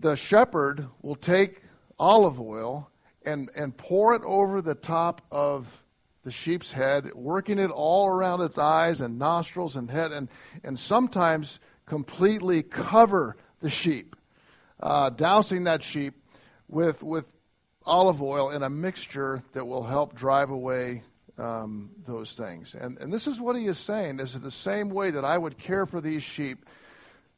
the 0.00 0.16
shepherd 0.16 0.86
will 1.02 1.16
take 1.16 1.62
olive 1.98 2.40
oil 2.40 2.90
and, 3.26 3.50
and 3.54 3.76
pour 3.76 4.14
it 4.14 4.22
over 4.24 4.62
the 4.62 4.74
top 4.74 5.20
of 5.30 5.82
the 6.24 6.30
sheep's 6.30 6.72
head, 6.72 7.12
working 7.14 7.58
it 7.58 7.70
all 7.70 8.06
around 8.06 8.40
its 8.40 8.56
eyes 8.56 9.02
and 9.02 9.18
nostrils 9.18 9.76
and 9.76 9.90
head, 9.90 10.12
and, 10.12 10.28
and 10.64 10.78
sometimes 10.78 11.60
completely 11.84 12.62
cover 12.62 13.36
the 13.60 13.70
sheep, 13.70 14.16
uh, 14.80 15.10
dousing 15.10 15.64
that 15.64 15.82
sheep 15.82 16.14
with, 16.68 17.02
with 17.02 17.24
olive 17.86 18.22
oil 18.22 18.50
in 18.50 18.62
a 18.62 18.70
mixture 18.70 19.42
that 19.52 19.64
will 19.64 19.82
help 19.82 20.14
drive 20.14 20.50
away 20.50 21.02
um, 21.38 21.90
those 22.06 22.32
things. 22.34 22.74
And, 22.74 22.98
and 22.98 23.12
this 23.12 23.26
is 23.26 23.40
what 23.40 23.56
he 23.56 23.66
is 23.66 23.78
saying 23.78 24.20
is 24.20 24.38
the 24.38 24.50
same 24.50 24.90
way 24.90 25.10
that 25.10 25.24
I 25.24 25.38
would 25.38 25.58
care 25.58 25.86
for 25.86 26.00
these 26.00 26.22
sheep 26.22 26.66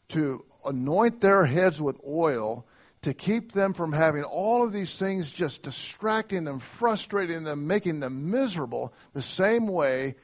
to 0.08 0.44
anoint 0.64 1.20
their 1.20 1.46
heads 1.46 1.80
with 1.80 2.00
oil 2.06 2.66
to 3.02 3.14
keep 3.14 3.52
them 3.52 3.72
from 3.72 3.92
having 3.92 4.24
all 4.24 4.62
of 4.62 4.72
these 4.72 4.98
things 4.98 5.30
just 5.30 5.62
distracting 5.62 6.44
them, 6.44 6.58
frustrating 6.58 7.44
them, 7.44 7.66
making 7.66 8.00
them 8.00 8.30
miserable, 8.30 8.92
the 9.14 9.22
same 9.22 9.66
way 9.66 10.16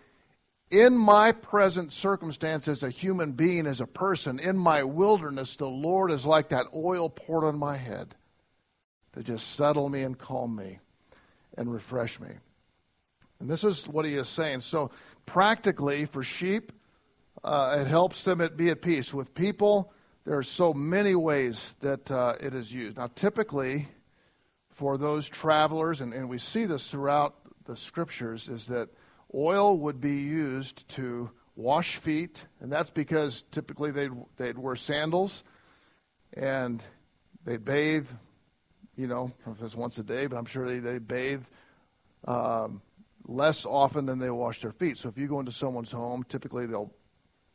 in 0.70 0.96
my 0.96 1.32
present 1.32 1.92
circumstance 1.92 2.66
as 2.66 2.82
a 2.82 2.90
human 2.90 3.32
being, 3.32 3.66
as 3.66 3.80
a 3.80 3.86
person, 3.86 4.40
in 4.40 4.58
my 4.58 4.82
wilderness, 4.82 5.56
the 5.56 5.68
Lord 5.68 6.10
is 6.10 6.26
like 6.26 6.48
that 6.48 6.66
oil 6.74 7.08
poured 7.08 7.44
on 7.44 7.58
my 7.58 7.76
head 7.76 8.14
to 9.12 9.22
just 9.22 9.54
settle 9.54 9.88
me 9.88 10.02
and 10.02 10.18
calm 10.18 10.56
me 10.56 10.80
and 11.56 11.72
refresh 11.72 12.18
me. 12.18 12.30
And 13.38 13.48
this 13.48 13.64
is 13.64 13.86
what 13.86 14.04
he 14.04 14.14
is 14.14 14.28
saying. 14.28 14.62
So, 14.62 14.90
practically, 15.24 16.06
for 16.06 16.24
sheep, 16.24 16.72
uh, 17.44 17.78
it 17.80 17.86
helps 17.86 18.24
them 18.24 18.46
be 18.56 18.70
at 18.70 18.82
peace. 18.82 19.12
With 19.14 19.34
people, 19.34 19.92
there 20.24 20.36
are 20.36 20.42
so 20.42 20.74
many 20.74 21.14
ways 21.14 21.76
that 21.80 22.10
uh, 22.10 22.34
it 22.40 22.54
is 22.54 22.72
used. 22.72 22.96
Now, 22.96 23.08
typically, 23.14 23.88
for 24.70 24.98
those 24.98 25.28
travelers, 25.28 26.00
and, 26.00 26.12
and 26.12 26.28
we 26.28 26.38
see 26.38 26.64
this 26.64 26.88
throughout 26.88 27.36
the 27.66 27.76
scriptures, 27.76 28.48
is 28.48 28.66
that 28.66 28.88
oil 29.36 29.78
would 29.78 30.00
be 30.00 30.16
used 30.16 30.88
to 30.88 31.30
wash 31.54 31.96
feet, 31.96 32.46
and 32.60 32.72
that's 32.72 32.90
because 32.90 33.44
typically 33.50 33.90
they'd, 33.90 34.10
they'd 34.36 34.58
wear 34.58 34.76
sandals 34.76 35.44
and 36.32 36.84
they'd 37.44 37.64
bathe, 37.64 38.08
you 38.96 39.06
know, 39.06 39.30
if 39.46 39.62
it's 39.62 39.76
once 39.76 39.98
a 39.98 40.02
day, 40.02 40.26
but 40.26 40.36
I'm 40.36 40.46
sure 40.46 40.66
they, 40.68 40.78
they 40.78 40.98
bathe 40.98 41.44
um, 42.26 42.80
less 43.26 43.66
often 43.66 44.06
than 44.06 44.18
they 44.18 44.30
wash 44.30 44.60
their 44.62 44.72
feet. 44.72 44.98
So 44.98 45.08
if 45.08 45.18
you 45.18 45.28
go 45.28 45.38
into 45.40 45.52
someone's 45.52 45.92
home, 45.92 46.24
typically 46.24 46.66
they'll 46.66 46.92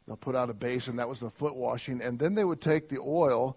They'll 0.08 0.18
put 0.18 0.36
out 0.36 0.50
a 0.50 0.54
basin. 0.54 0.96
That 0.96 1.08
was 1.08 1.20
the 1.20 1.30
foot 1.30 1.56
washing. 1.56 2.02
And 2.02 2.18
then 2.18 2.34
they 2.34 2.44
would 2.44 2.60
take 2.60 2.90
the 2.90 2.98
oil 3.00 3.56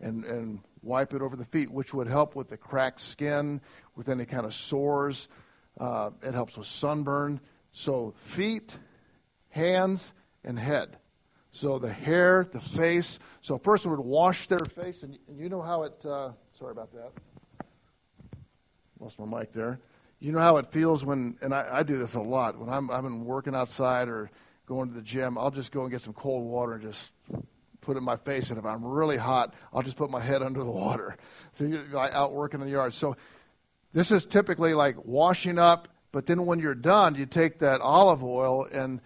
and, 0.00 0.22
and 0.24 0.60
wipe 0.82 1.14
it 1.14 1.22
over 1.22 1.34
the 1.34 1.46
feet, 1.46 1.70
which 1.70 1.94
would 1.94 2.06
help 2.06 2.36
with 2.36 2.48
the 2.50 2.58
cracked 2.58 3.00
skin, 3.00 3.60
with 3.96 4.10
any 4.10 4.26
kind 4.26 4.44
of 4.44 4.52
sores. 4.52 5.28
Uh, 5.80 6.10
it 6.22 6.34
helps 6.34 6.58
with 6.58 6.66
sunburn. 6.66 7.40
So, 7.78 8.12
feet, 8.24 8.76
hands 9.50 10.12
and 10.42 10.58
head. 10.58 10.96
So 11.52 11.78
the 11.78 11.92
hair, 11.92 12.44
the 12.50 12.60
face. 12.60 13.20
So 13.40 13.54
a 13.54 13.58
person 13.60 13.92
would 13.92 14.00
wash 14.00 14.48
their 14.48 14.58
face, 14.58 15.04
and, 15.04 15.16
and 15.28 15.38
you 15.38 15.48
know 15.48 15.62
how 15.62 15.84
it. 15.84 16.04
Uh, 16.04 16.30
sorry 16.54 16.72
about 16.72 16.90
that. 16.92 17.12
Lost 18.98 19.20
my 19.20 19.38
mic 19.38 19.52
there. 19.52 19.78
You 20.18 20.32
know 20.32 20.40
how 20.40 20.56
it 20.56 20.72
feels 20.72 21.04
when, 21.04 21.38
and 21.40 21.54
I, 21.54 21.68
I 21.70 21.82
do 21.84 21.98
this 21.98 22.16
a 22.16 22.20
lot 22.20 22.58
when 22.58 22.68
I'm 22.68 22.90
I've 22.90 23.04
been 23.04 23.24
working 23.24 23.54
outside 23.54 24.08
or 24.08 24.28
going 24.66 24.88
to 24.88 24.94
the 24.96 25.02
gym. 25.02 25.38
I'll 25.38 25.52
just 25.52 25.70
go 25.70 25.82
and 25.82 25.90
get 25.92 26.02
some 26.02 26.14
cold 26.14 26.44
water 26.44 26.72
and 26.72 26.82
just 26.82 27.12
put 27.80 27.94
it 27.94 27.98
in 27.98 28.04
my 28.04 28.16
face. 28.16 28.50
And 28.50 28.58
if 28.58 28.66
I'm 28.66 28.84
really 28.84 29.18
hot, 29.18 29.54
I'll 29.72 29.82
just 29.82 29.96
put 29.96 30.10
my 30.10 30.20
head 30.20 30.42
under 30.48 30.64
the 30.64 30.70
water. 30.72 31.16
So 31.52 31.62
you're 31.62 31.96
out 31.96 32.32
working 32.32 32.60
in 32.60 32.66
the 32.66 32.72
yard. 32.72 32.92
So 32.92 33.16
this 33.92 34.10
is 34.10 34.24
typically 34.24 34.74
like 34.74 34.96
washing 35.04 35.60
up, 35.60 35.86
but 36.12 36.26
then 36.26 36.46
when 36.46 36.58
you're 36.58 36.74
done, 36.74 37.14
you 37.14 37.26
take 37.26 37.58
that 37.60 37.80
olive 37.80 38.22
oil 38.22 38.66
and 38.72 39.00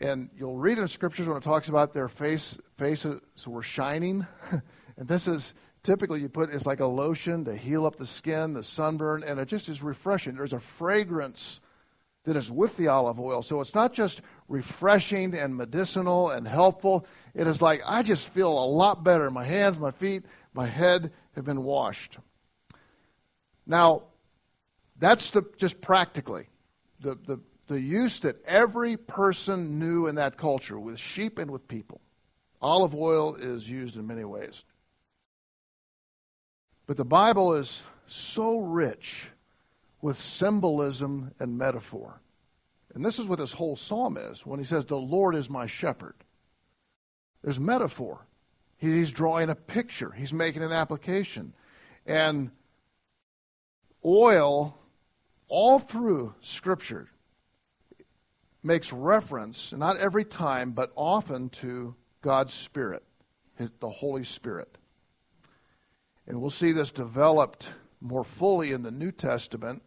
and 0.00 0.30
you'll 0.36 0.58
read 0.58 0.78
in 0.78 0.88
scriptures 0.88 1.28
when 1.28 1.36
it 1.36 1.42
talks 1.44 1.68
about 1.68 1.94
their 1.94 2.08
face 2.08 2.58
faces 2.76 3.20
were 3.46 3.62
shining. 3.62 4.26
and 4.96 5.08
this 5.08 5.28
is 5.28 5.54
typically 5.82 6.20
you 6.20 6.28
put 6.28 6.50
it's 6.50 6.66
like 6.66 6.80
a 6.80 6.86
lotion 6.86 7.44
to 7.44 7.56
heal 7.56 7.86
up 7.86 7.96
the 7.96 8.06
skin, 8.06 8.52
the 8.52 8.64
sunburn, 8.64 9.22
and 9.22 9.38
it 9.38 9.46
just 9.46 9.68
is 9.68 9.82
refreshing. 9.82 10.34
There's 10.34 10.52
a 10.52 10.60
fragrance 10.60 11.60
that 12.24 12.36
is 12.36 12.50
with 12.50 12.76
the 12.76 12.88
olive 12.88 13.18
oil. 13.18 13.42
So 13.42 13.60
it's 13.60 13.74
not 13.74 13.92
just 13.92 14.22
refreshing 14.48 15.34
and 15.34 15.56
medicinal 15.56 16.30
and 16.30 16.46
helpful. 16.46 17.06
It 17.34 17.46
is 17.46 17.62
like 17.62 17.82
I 17.86 18.02
just 18.02 18.32
feel 18.32 18.50
a 18.50 18.66
lot 18.66 19.02
better. 19.02 19.30
My 19.30 19.44
hands, 19.44 19.78
my 19.78 19.90
feet, 19.90 20.24
my 20.54 20.66
head 20.66 21.12
have 21.34 21.44
been 21.44 21.62
washed. 21.62 22.18
Now, 23.66 24.04
that's 25.02 25.32
the, 25.32 25.42
just 25.56 25.80
practically 25.80 26.46
the, 27.00 27.18
the, 27.26 27.40
the 27.66 27.80
use 27.80 28.20
that 28.20 28.36
every 28.44 28.96
person 28.96 29.80
knew 29.80 30.06
in 30.06 30.14
that 30.14 30.36
culture 30.36 30.78
with 30.78 30.96
sheep 30.96 31.38
and 31.38 31.50
with 31.50 31.66
people. 31.66 32.00
Olive 32.60 32.94
oil 32.94 33.34
is 33.34 33.68
used 33.68 33.96
in 33.96 34.06
many 34.06 34.24
ways. 34.24 34.62
But 36.86 36.96
the 36.96 37.04
Bible 37.04 37.54
is 37.54 37.82
so 38.06 38.60
rich 38.60 39.26
with 40.02 40.20
symbolism 40.20 41.32
and 41.40 41.58
metaphor. 41.58 42.20
And 42.94 43.04
this 43.04 43.18
is 43.18 43.26
what 43.26 43.40
this 43.40 43.52
whole 43.52 43.74
psalm 43.74 44.16
is 44.16 44.46
when 44.46 44.60
he 44.60 44.64
says, 44.64 44.84
The 44.84 44.96
Lord 44.96 45.34
is 45.34 45.50
my 45.50 45.66
shepherd. 45.66 46.14
There's 47.42 47.58
metaphor. 47.58 48.24
He's 48.76 49.10
drawing 49.10 49.50
a 49.50 49.56
picture, 49.56 50.12
he's 50.12 50.32
making 50.32 50.62
an 50.62 50.70
application. 50.70 51.54
And 52.06 52.52
oil 54.04 54.78
all 55.52 55.78
through 55.78 56.34
Scripture 56.40 57.08
makes 58.62 58.90
reference, 58.90 59.70
not 59.74 59.98
every 59.98 60.24
time, 60.24 60.72
but 60.72 60.90
often 60.96 61.50
to 61.50 61.94
God's 62.22 62.54
Spirit, 62.54 63.02
the 63.58 63.90
Holy 63.90 64.24
Spirit. 64.24 64.78
And 66.26 66.40
we'll 66.40 66.48
see 66.48 66.72
this 66.72 66.90
developed 66.90 67.68
more 68.00 68.24
fully 68.24 68.72
in 68.72 68.82
the 68.82 68.90
New 68.90 69.12
Testament 69.12 69.82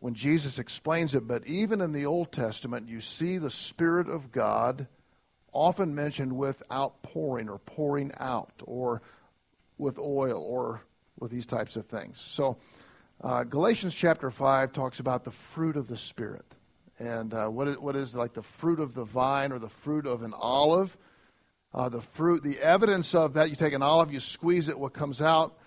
when 0.00 0.14
Jesus 0.14 0.58
explains 0.58 1.14
it. 1.14 1.28
But 1.28 1.46
even 1.46 1.80
in 1.80 1.92
the 1.92 2.06
Old 2.06 2.32
Testament, 2.32 2.88
you 2.88 3.00
see 3.00 3.38
the 3.38 3.50
Spirit 3.50 4.08
of 4.08 4.32
God 4.32 4.88
often 5.52 5.94
mentioned 5.94 6.36
with 6.36 6.60
outpouring 6.72 7.48
or 7.48 7.60
pouring 7.60 8.10
out 8.18 8.54
or 8.64 9.02
with 9.78 10.00
oil 10.00 10.42
or 10.42 10.82
with 11.20 11.30
these 11.30 11.46
types 11.46 11.76
of 11.76 11.86
things. 11.86 12.18
So, 12.18 12.56
uh, 13.20 13.44
Galatians 13.44 13.94
chapter 13.94 14.30
5 14.30 14.72
talks 14.72 15.00
about 15.00 15.24
the 15.24 15.30
fruit 15.30 15.76
of 15.76 15.88
the 15.88 15.96
Spirit. 15.96 16.44
And 16.98 17.34
uh, 17.34 17.48
what, 17.48 17.68
is, 17.68 17.78
what 17.78 17.96
is 17.96 18.14
like 18.14 18.34
the 18.34 18.42
fruit 18.42 18.80
of 18.80 18.94
the 18.94 19.04
vine 19.04 19.52
or 19.52 19.58
the 19.58 19.68
fruit 19.68 20.06
of 20.06 20.22
an 20.22 20.32
olive? 20.36 20.96
Uh, 21.72 21.88
the 21.88 22.00
fruit, 22.00 22.42
the 22.42 22.60
evidence 22.60 23.14
of 23.14 23.34
that, 23.34 23.50
you 23.50 23.56
take 23.56 23.72
an 23.72 23.82
olive, 23.82 24.12
you 24.12 24.20
squeeze 24.20 24.68
it, 24.68 24.78
what 24.78 24.92
comes 24.92 25.20
out. 25.20 25.58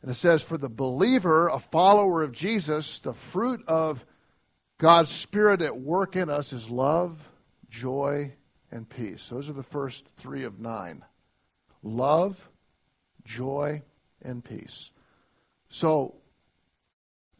And 0.00 0.10
it 0.10 0.14
says, 0.14 0.42
for 0.42 0.58
the 0.58 0.68
believer, 0.68 1.48
a 1.48 1.60
follower 1.60 2.22
of 2.22 2.32
Jesus, 2.32 2.98
the 2.98 3.14
fruit 3.14 3.62
of 3.68 4.04
God's 4.78 5.10
Spirit 5.10 5.62
at 5.62 5.76
work 5.76 6.16
in 6.16 6.28
us 6.28 6.52
is 6.52 6.68
love, 6.68 7.16
joy, 7.70 8.32
and 8.72 8.88
peace. 8.88 9.28
Those 9.28 9.48
are 9.48 9.52
the 9.52 9.62
first 9.62 10.06
three 10.16 10.42
of 10.42 10.58
nine 10.58 11.04
love, 11.84 12.48
joy, 13.24 13.82
and 14.22 14.44
peace. 14.44 14.90
So, 15.68 16.16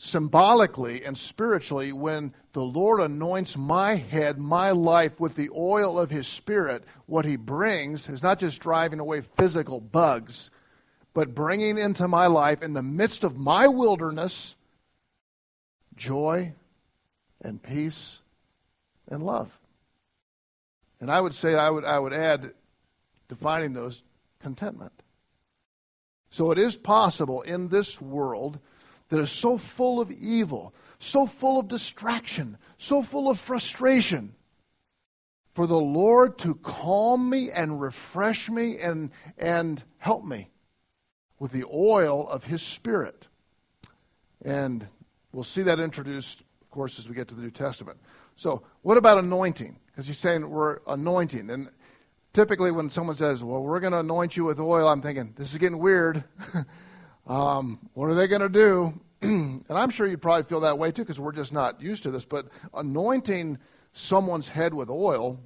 symbolically 0.04 1.04
and 1.04 1.16
spiritually, 1.16 1.92
when 1.92 2.34
the 2.54 2.62
Lord 2.62 3.00
anoints 3.00 3.56
my 3.56 3.94
head, 3.94 4.36
my 4.36 4.72
life 4.72 5.20
with 5.20 5.36
the 5.36 5.48
oil 5.56 5.96
of 5.96 6.10
His 6.10 6.26
Spirit, 6.26 6.82
what 7.06 7.24
He 7.24 7.36
brings 7.36 8.08
is 8.08 8.20
not 8.20 8.40
just 8.40 8.58
driving 8.58 8.98
away 8.98 9.20
physical 9.20 9.80
bugs, 9.80 10.50
but 11.14 11.36
bringing 11.36 11.78
into 11.78 12.08
my 12.08 12.26
life, 12.26 12.64
in 12.64 12.72
the 12.72 12.82
midst 12.82 13.22
of 13.22 13.38
my 13.38 13.68
wilderness, 13.68 14.56
joy 15.94 16.52
and 17.40 17.62
peace 17.62 18.22
and 19.08 19.22
love. 19.22 19.56
And 21.00 21.12
I 21.12 21.20
would 21.20 21.34
say, 21.34 21.54
I 21.54 21.70
would, 21.70 21.84
I 21.84 22.00
would 22.00 22.12
add, 22.12 22.54
defining 23.28 23.72
those, 23.72 24.02
contentment. 24.40 25.00
So 26.30 26.50
it 26.50 26.58
is 26.58 26.76
possible 26.76 27.42
in 27.42 27.68
this 27.68 28.00
world 28.00 28.58
that 29.12 29.20
is 29.20 29.31
so 29.31 29.59
full 29.59 30.01
of 30.01 30.11
evil, 30.11 30.72
so 30.98 31.27
full 31.27 31.61
of 31.61 31.68
distraction, 31.68 32.57
so 32.79 33.03
full 33.03 33.29
of 33.29 33.38
frustration, 33.38 34.35
for 35.53 35.66
the 35.66 35.79
Lord 35.79 36.38
to 36.38 36.55
calm 36.55 37.29
me 37.29 37.51
and 37.51 37.79
refresh 37.79 38.48
me 38.48 38.79
and, 38.79 39.11
and 39.37 39.85
help 39.98 40.25
me 40.25 40.48
with 41.38 41.53
the 41.53 41.64
oil 41.70 42.27
of 42.27 42.44
His 42.44 42.62
Spirit. 42.62 43.27
And 44.46 44.87
we'll 45.31 45.44
see 45.44 45.61
that 45.61 45.79
introduced, 45.79 46.40
of 46.62 46.70
course, 46.70 46.98
as 46.98 47.07
we 47.07 47.14
get 47.14 47.29
to 47.29 47.35
the 47.35 47.42
New 47.42 47.51
Testament. 47.51 47.98
So, 48.37 48.62
what 48.81 48.96
about 48.96 49.18
anointing? 49.18 49.79
Because 49.88 50.07
he's 50.07 50.16
saying 50.16 50.48
we're 50.48 50.79
anointing. 50.87 51.51
And 51.51 51.68
typically, 52.33 52.70
when 52.70 52.88
someone 52.88 53.16
says, 53.16 53.44
Well, 53.44 53.61
we're 53.61 53.81
going 53.81 53.92
to 53.92 54.01
anoint 54.01 54.38
you 54.38 54.44
with 54.44 54.59
oil, 54.59 54.88
I'm 54.88 55.03
thinking, 55.03 55.35
This 55.37 55.53
is 55.53 55.59
getting 55.59 55.79
weird. 55.79 56.25
Um, 57.26 57.78
what 57.94 58.11
are 58.11 58.14
they 58.14 58.26
going 58.26 58.42
to 58.42 58.48
do? 58.48 59.00
and 59.22 59.64
I'm 59.68 59.90
sure 59.90 60.06
you'd 60.06 60.22
probably 60.22 60.44
feel 60.44 60.61
that 60.61 60.78
way 60.78 60.90
too 60.90 61.02
because 61.02 61.20
we're 61.20 61.32
just 61.32 61.52
not 61.52 61.80
used 61.80 62.02
to 62.02 62.11
this. 62.11 62.24
But 62.24 62.48
anointing 62.74 63.58
someone's 63.92 64.48
head 64.48 64.74
with 64.74 64.90
oil 64.90 65.40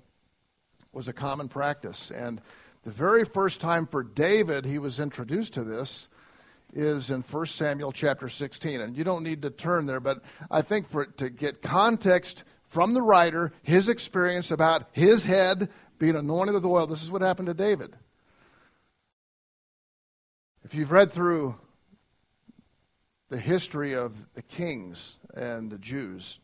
was 0.92 1.08
a 1.08 1.12
common 1.12 1.48
practice. 1.48 2.10
And 2.10 2.40
the 2.84 2.90
very 2.90 3.24
first 3.24 3.60
time 3.60 3.86
for 3.86 4.02
David 4.02 4.64
he 4.64 4.78
was 4.78 4.98
introduced 4.98 5.54
to 5.54 5.64
this 5.64 6.08
is 6.72 7.10
in 7.10 7.22
1 7.22 7.46
Samuel 7.46 7.92
chapter 7.92 8.28
16. 8.28 8.80
And 8.80 8.96
you 8.96 9.04
don't 9.04 9.22
need 9.22 9.42
to 9.42 9.50
turn 9.50 9.86
there, 9.86 10.00
but 10.00 10.22
I 10.50 10.62
think 10.62 10.88
for 10.88 11.04
to 11.04 11.28
get 11.28 11.62
context 11.62 12.44
from 12.64 12.94
the 12.94 13.02
writer, 13.02 13.52
his 13.62 13.88
experience 13.88 14.50
about 14.50 14.88
his 14.92 15.24
head 15.24 15.68
being 15.98 16.16
anointed 16.16 16.54
with 16.54 16.64
oil, 16.64 16.86
this 16.86 17.02
is 17.02 17.10
what 17.10 17.22
happened 17.22 17.48
to 17.48 17.54
David. 17.54 17.94
If 20.64 20.74
you've 20.74 20.90
read 20.90 21.12
through 21.12 21.54
the 23.28 23.38
history 23.38 23.94
of 23.94 24.14
the 24.34 24.42
kings 24.42 25.18
and 25.34 25.70
the 25.70 25.78
Jews. 25.78 26.40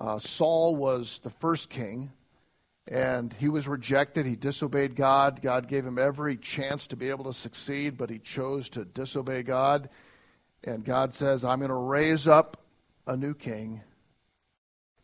Uh, 0.00 0.18
Saul 0.18 0.76
was 0.76 1.20
the 1.22 1.30
first 1.30 1.70
king, 1.70 2.12
and 2.86 3.32
he 3.32 3.48
was 3.48 3.66
rejected. 3.66 4.26
He 4.26 4.36
disobeyed 4.36 4.94
God. 4.94 5.42
God 5.42 5.68
gave 5.68 5.84
him 5.84 5.98
every 5.98 6.36
chance 6.36 6.86
to 6.88 6.96
be 6.96 7.08
able 7.08 7.24
to 7.24 7.32
succeed, 7.32 7.96
but 7.96 8.10
he 8.10 8.18
chose 8.18 8.68
to 8.70 8.84
disobey 8.84 9.42
God. 9.42 9.88
And 10.62 10.84
God 10.84 11.12
says, 11.12 11.44
I'm 11.44 11.58
going 11.58 11.68
to 11.68 11.74
raise 11.74 12.26
up 12.26 12.58
a 13.06 13.16
new 13.16 13.34
king. 13.34 13.82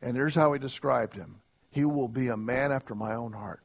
And 0.02 0.16
here's 0.16 0.34
how 0.34 0.52
he 0.52 0.58
described 0.58 1.14
him 1.14 1.40
He 1.70 1.84
will 1.84 2.08
be 2.08 2.28
a 2.28 2.36
man 2.36 2.72
after 2.72 2.94
my 2.94 3.14
own 3.14 3.32
heart. 3.32 3.64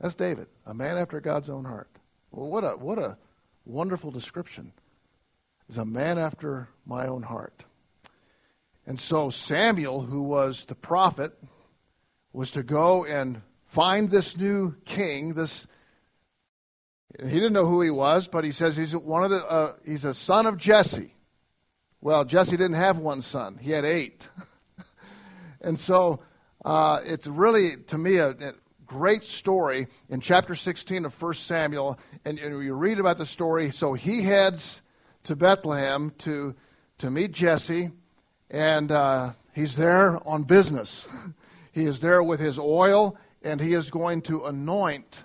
That's 0.00 0.14
David, 0.14 0.46
a 0.64 0.72
man 0.72 0.96
after 0.96 1.20
God's 1.20 1.50
own 1.50 1.64
heart. 1.64 1.90
Well, 2.30 2.48
what 2.48 2.64
a, 2.64 2.70
what 2.70 2.98
a 2.98 3.18
wonderful 3.66 4.10
description 4.10 4.72
is 5.70 5.78
a 5.78 5.84
man 5.84 6.18
after 6.18 6.68
my 6.84 7.06
own 7.06 7.22
heart. 7.22 7.64
And 8.86 8.98
so 8.98 9.30
Samuel, 9.30 10.00
who 10.00 10.22
was 10.22 10.64
the 10.64 10.74
prophet, 10.74 11.32
was 12.32 12.50
to 12.52 12.64
go 12.64 13.04
and 13.04 13.40
find 13.66 14.10
this 14.10 14.36
new 14.36 14.74
king. 14.84 15.34
This 15.34 15.68
he 17.20 17.34
didn't 17.34 17.52
know 17.52 17.66
who 17.66 17.82
he 17.82 17.90
was, 17.90 18.26
but 18.26 18.42
he 18.42 18.50
says 18.50 18.76
he's 18.76 18.96
one 18.96 19.22
of 19.22 19.30
the 19.30 19.46
uh, 19.46 19.74
he's 19.84 20.04
a 20.04 20.12
son 20.12 20.46
of 20.46 20.56
Jesse. 20.56 21.14
Well, 22.00 22.24
Jesse 22.24 22.56
didn't 22.56 22.74
have 22.74 22.98
one 22.98 23.22
son; 23.22 23.56
he 23.60 23.70
had 23.70 23.84
eight. 23.84 24.28
and 25.60 25.78
so 25.78 26.20
uh, 26.64 27.00
it's 27.04 27.28
really, 27.28 27.76
to 27.76 27.96
me, 27.96 28.16
a, 28.16 28.30
a, 28.30 28.54
great 28.86 29.22
story 29.22 29.86
in 30.08 30.20
chapter 30.20 30.56
16 30.56 31.04
of 31.04 31.22
1 31.22 31.34
Samuel. 31.34 31.96
And, 32.24 32.40
and 32.40 32.60
you 32.64 32.74
read 32.74 32.98
about 32.98 33.18
the 33.18 33.24
story. 33.24 33.70
So 33.70 33.92
he 33.92 34.22
heads 34.22 34.82
to 35.24 35.36
Bethlehem 35.36 36.12
to, 36.18 36.54
to 36.98 37.10
meet 37.10 37.32
Jesse, 37.32 37.90
and 38.50 38.90
uh, 38.90 39.32
he's 39.54 39.76
there 39.76 40.26
on 40.26 40.44
business. 40.44 41.06
he 41.72 41.84
is 41.84 42.00
there 42.00 42.22
with 42.22 42.40
his 42.40 42.58
oil, 42.58 43.16
and 43.42 43.60
he 43.60 43.74
is 43.74 43.90
going 43.90 44.22
to 44.22 44.44
anoint 44.46 45.22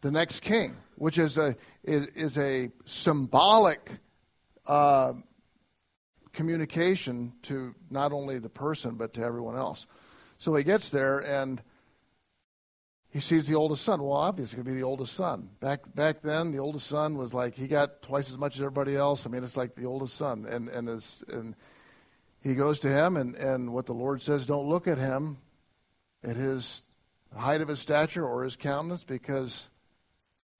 the 0.00 0.10
next 0.10 0.40
king, 0.40 0.76
which 0.96 1.18
is 1.18 1.38
a 1.38 1.56
is, 1.82 2.06
is 2.14 2.38
a 2.38 2.70
symbolic 2.84 3.98
uh, 4.66 5.12
communication 6.32 7.32
to 7.42 7.74
not 7.90 8.12
only 8.12 8.38
the 8.38 8.48
person 8.48 8.94
but 8.94 9.14
to 9.14 9.22
everyone 9.22 9.56
else. 9.56 9.86
So 10.38 10.54
he 10.54 10.64
gets 10.64 10.90
there 10.90 11.20
and 11.20 11.62
he 13.14 13.20
sees 13.20 13.46
the 13.46 13.54
oldest 13.54 13.84
son. 13.84 14.02
Well, 14.02 14.16
obviously, 14.16 14.44
it's 14.44 14.54
going 14.54 14.66
to 14.66 14.72
be 14.72 14.80
the 14.80 14.86
oldest 14.86 15.14
son. 15.14 15.48
Back 15.60 15.82
back 15.94 16.20
then, 16.20 16.50
the 16.50 16.58
oldest 16.58 16.88
son 16.88 17.16
was 17.16 17.32
like 17.32 17.54
he 17.54 17.68
got 17.68 18.02
twice 18.02 18.28
as 18.28 18.36
much 18.36 18.56
as 18.56 18.60
everybody 18.60 18.96
else. 18.96 19.24
I 19.24 19.30
mean, 19.30 19.44
it's 19.44 19.56
like 19.56 19.76
the 19.76 19.86
oldest 19.86 20.16
son, 20.16 20.46
and 20.50 20.68
and 20.68 20.88
as, 20.88 21.22
and 21.28 21.54
he 22.42 22.54
goes 22.54 22.80
to 22.80 22.88
him, 22.88 23.16
and 23.16 23.36
and 23.36 23.72
what 23.72 23.86
the 23.86 23.92
Lord 23.92 24.20
says, 24.20 24.46
don't 24.46 24.68
look 24.68 24.88
at 24.88 24.98
him, 24.98 25.38
at 26.24 26.34
his 26.34 26.82
height 27.36 27.60
of 27.60 27.68
his 27.68 27.78
stature 27.78 28.26
or 28.26 28.42
his 28.42 28.56
countenance, 28.56 29.04
because 29.04 29.70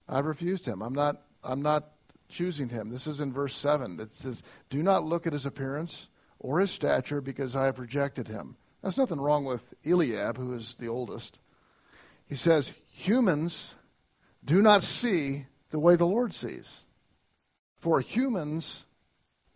I've 0.07 0.25
refused 0.25 0.65
him. 0.65 0.81
I'm 0.81 0.95
not 0.95 1.23
I'm 1.43 1.61
not 1.61 1.91
choosing 2.29 2.69
him. 2.69 2.89
This 2.89 3.05
is 3.05 3.19
in 3.19 3.33
verse 3.33 3.53
seven. 3.53 3.99
It 3.99 4.11
says, 4.11 4.43
do 4.69 4.81
not 4.81 5.03
look 5.03 5.27
at 5.27 5.33
his 5.33 5.45
appearance 5.45 6.07
or 6.39 6.61
his 6.61 6.71
stature, 6.71 7.19
because 7.19 7.53
I 7.53 7.65
have 7.65 7.79
rejected 7.79 8.29
him. 8.29 8.55
There's 8.81 8.97
nothing 8.97 9.19
wrong 9.19 9.43
with 9.43 9.61
Eliab, 9.85 10.37
who 10.37 10.53
is 10.53 10.75
the 10.75 10.87
oldest. 10.87 11.37
He 12.27 12.35
says, 12.35 12.71
Humans 12.87 13.75
do 14.43 14.61
not 14.61 14.83
see 14.83 15.45
the 15.69 15.79
way 15.79 15.95
the 15.95 16.05
Lord 16.05 16.33
sees. 16.33 16.83
For 17.77 17.99
humans 17.99 18.85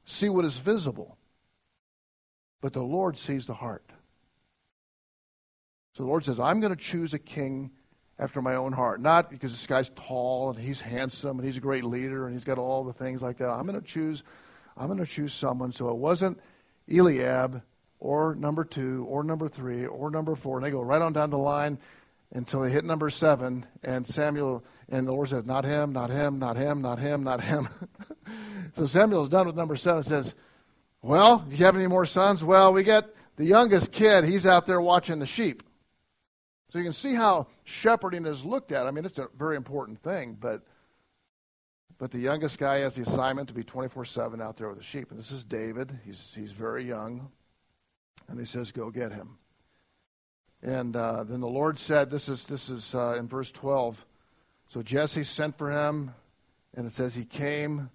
see 0.06 0.30
what 0.30 0.46
is 0.46 0.58
visible, 0.58 1.18
but 2.62 2.74
the 2.74 2.84
Lord 2.84 3.18
sees 3.18 3.46
the 3.46 3.54
heart. 3.54 3.90
So 5.96 6.04
the 6.04 6.10
Lord 6.10 6.26
says, 6.26 6.40
I'm 6.40 6.60
going 6.60 6.76
to 6.76 6.82
choose 6.82 7.14
a 7.14 7.20
king 7.20 7.72
after 8.20 8.42
my 8.42 8.56
own 8.56 8.74
heart. 8.74 9.02
Not 9.02 9.30
because 9.30 9.52
this 9.52 9.66
guy's 9.66 9.90
tall 9.96 10.50
and 10.50 10.60
he's 10.60 10.82
handsome 10.82 11.40
and 11.40 11.48
he's 11.48 11.58
a 11.58 11.62
great 11.62 11.84
leader 11.84 12.26
and 12.26 12.36
he's 12.36 12.44
got 12.44 12.58
all 12.58 12.84
the 12.84 12.94
things 12.94 13.22
like 13.22 13.38
that. 13.38 13.50
I'm 13.50 13.66
going 13.66 13.80
to 13.80 13.88
choose 13.88 14.24
I'm 14.78 14.88
going 14.88 15.00
to 15.00 15.06
choose 15.06 15.34
someone. 15.34 15.72
So 15.72 15.90
it 15.90 15.98
wasn't 15.98 16.40
Eliab 16.90 17.62
or 18.00 18.36
number 18.36 18.64
two 18.64 19.06
or 19.10 19.24
number 19.24 19.48
three 19.50 19.86
or 19.86 20.10
number 20.10 20.36
four. 20.36 20.58
And 20.58 20.66
they 20.66 20.72
go 20.72 20.82
right 20.82 21.02
on 21.02 21.12
down 21.12 21.30
the 21.30 21.38
line 21.38 21.78
until 22.32 22.62
they 22.62 22.70
hit 22.70 22.86
number 22.86 23.10
seven, 23.10 23.66
and 23.84 24.06
Samuel 24.06 24.64
and 24.90 25.08
the 25.08 25.12
Lord 25.12 25.30
says, 25.30 25.46
"Not 25.46 25.66
him, 25.66 25.92
not 25.92 26.10
him, 26.10 26.40
not 26.40 26.58
him, 26.58 26.82
not 26.82 27.00
him, 27.00 27.24
not 27.24 27.42
him." 27.42 27.68
so 28.74 28.86
Samuel's 28.86 29.30
done 29.30 29.48
with 29.48 29.56
number 29.56 29.76
seven. 29.76 30.04
Says, 30.04 30.36
"Well, 31.02 31.40
do 31.40 31.56
you 31.56 31.66
have 31.66 31.76
any 31.76 31.88
more 31.88 32.06
sons?" 32.06 32.44
Well, 32.44 32.72
we 32.72 32.84
get 32.84 33.16
the 33.36 33.46
youngest 33.46 33.92
kid. 33.92 34.26
He's 34.26 34.46
out 34.46 34.66
there 34.66 34.82
watching 34.82 35.20
the 35.20 35.26
sheep. 35.26 35.64
So 36.70 36.78
you 36.78 36.84
can 36.84 36.94
see 36.94 37.16
how 37.16 37.48
shepherding 37.64 38.28
is 38.28 38.46
looked 38.46 38.72
at. 38.72 38.86
I 38.86 38.92
mean, 38.92 39.06
it's 39.06 39.18
a 39.18 39.28
very 39.38 39.56
important 39.56 40.00
thing, 40.04 40.38
but 40.40 40.62
but 41.98 42.12
the 42.12 42.20
youngest 42.20 42.60
guy 42.60 42.78
has 42.80 42.96
the 42.96 43.02
assignment 43.02 43.48
to 43.48 43.54
be 43.54 43.64
24/7 43.64 44.40
out 44.40 44.56
there 44.56 44.70
with 44.70 44.78
the 44.78 44.84
sheep. 44.84 45.10
And 45.10 45.20
this 45.20 45.32
is 45.32 45.44
David. 45.44 46.00
He's 46.06 46.32
he's 46.36 46.52
very 46.52 46.86
young, 46.86 47.32
and 48.28 48.40
he 48.40 48.46
says, 48.46 48.72
"Go 48.72 48.92
get 48.92 49.12
him." 49.12 49.40
And 50.62 50.96
uh, 50.96 51.24
then 51.24 51.40
the 51.40 51.48
Lord 51.48 51.80
said, 51.80 52.10
this 52.10 52.28
is, 52.28 52.46
this 52.46 52.70
is 52.70 52.94
uh, 52.94 53.16
in 53.18 53.28
verse 53.28 53.52
12. 53.52 54.06
So 54.68 54.82
Jesse 54.82 55.24
sent 55.24 55.58
for 55.58 55.72
him, 55.72 56.14
and 56.76 56.86
it 56.86 56.94
says 56.94 57.16
he 57.16 57.26
came. 57.26 57.90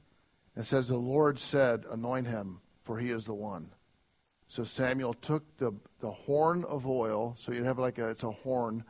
It 0.57 0.65
says 0.65 0.89
the 0.89 0.97
Lord 0.97 1.39
said, 1.39 1.85
Anoint 1.91 2.27
him, 2.27 2.61
for 2.83 2.99
he 2.99 3.11
is 3.11 3.27
the 3.27 3.35
one. 3.35 3.71
So 4.49 4.65
Samuel 4.65 5.15
took 5.15 5.57
the, 5.59 5.73
the 6.01 6.11
horn 6.11 6.65
of 6.65 6.87
oil, 6.87 7.37
so 7.39 7.53
you'd 7.53 7.65
have 7.65 7.79
like 7.79 7.99
a, 7.99 8.09
it's 8.09 8.23
a 8.23 8.31
horn 8.31 8.85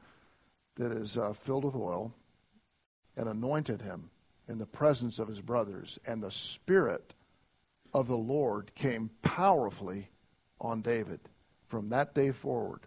that 0.76 0.92
is 0.92 1.16
uh, 1.16 1.32
filled 1.32 1.64
with 1.64 1.76
oil, 1.76 2.14
and 3.16 3.28
anointed 3.28 3.80
him 3.82 4.10
in 4.48 4.58
the 4.58 4.66
presence 4.66 5.18
of 5.18 5.28
his 5.28 5.40
brothers. 5.40 5.98
And 6.06 6.22
the 6.22 6.30
Spirit 6.30 7.14
of 7.92 8.08
the 8.08 8.16
Lord 8.16 8.74
came 8.74 9.10
powerfully 9.22 10.08
on 10.60 10.82
David 10.82 11.20
from 11.68 11.86
that 11.88 12.14
day 12.14 12.30
forward. 12.32 12.86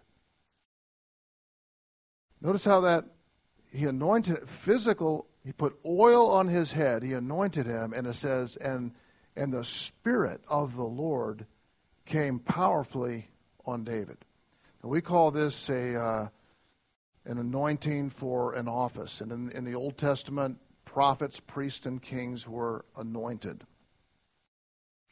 Notice 2.40 2.64
how 2.64 2.80
that 2.82 3.04
he 3.70 3.84
anointed 3.84 4.48
physical, 4.48 5.26
he 5.44 5.52
put 5.52 5.78
oil 5.84 6.30
on 6.30 6.48
his 6.48 6.72
head, 6.72 7.02
he 7.02 7.12
anointed 7.12 7.66
him, 7.66 7.92
and 7.92 8.06
it 8.06 8.14
says, 8.14 8.56
and 8.56 8.92
and 9.36 9.52
the 9.52 9.64
Spirit 9.64 10.40
of 10.48 10.74
the 10.74 10.84
Lord 10.84 11.46
came 12.06 12.40
powerfully 12.40 13.28
on 13.64 13.84
David. 13.84 14.16
Now, 14.82 14.90
we 14.90 15.00
call 15.00 15.30
this 15.30 15.68
a 15.68 15.94
uh, 16.00 16.28
an 17.28 17.38
anointing 17.38 18.10
for 18.10 18.54
an 18.54 18.66
office. 18.66 19.20
And 19.20 19.30
in, 19.30 19.50
in 19.52 19.64
the 19.64 19.74
Old 19.74 19.98
Testament, 19.98 20.58
prophets, 20.84 21.38
priests, 21.38 21.86
and 21.86 22.02
kings 22.02 22.48
were 22.48 22.84
anointed. 22.96 23.64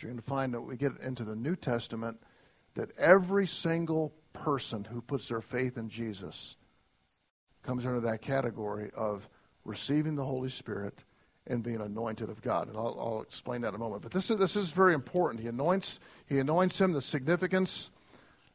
You're 0.00 0.10
going 0.10 0.20
to 0.20 0.26
find 0.26 0.54
that 0.54 0.62
we 0.62 0.76
get 0.76 0.92
into 1.02 1.24
the 1.24 1.36
New 1.36 1.56
Testament 1.56 2.20
that 2.74 2.90
every 2.98 3.46
single 3.46 4.14
person 4.32 4.84
who 4.84 5.00
puts 5.00 5.28
their 5.28 5.40
faith 5.40 5.76
in 5.76 5.88
Jesus 5.88 6.56
comes 7.66 7.84
under 7.84 8.00
that 8.00 8.22
category 8.22 8.90
of 8.96 9.28
receiving 9.64 10.14
the 10.14 10.24
Holy 10.24 10.48
Spirit 10.48 11.04
and 11.48 11.62
being 11.62 11.80
anointed 11.80 12.30
of 12.30 12.40
God. 12.42 12.68
And 12.68 12.76
I'll, 12.76 12.96
I'll, 12.98 13.22
explain 13.22 13.60
that 13.62 13.68
in 13.68 13.74
a 13.74 13.78
moment. 13.78 14.02
But 14.02 14.12
this 14.12 14.30
is, 14.30 14.38
this 14.38 14.56
is 14.56 14.70
very 14.70 14.94
important. 14.94 15.42
He 15.42 15.48
anoints, 15.48 16.00
he 16.26 16.38
anoints 16.38 16.80
him, 16.80 16.92
the 16.92 17.02
significance 17.02 17.90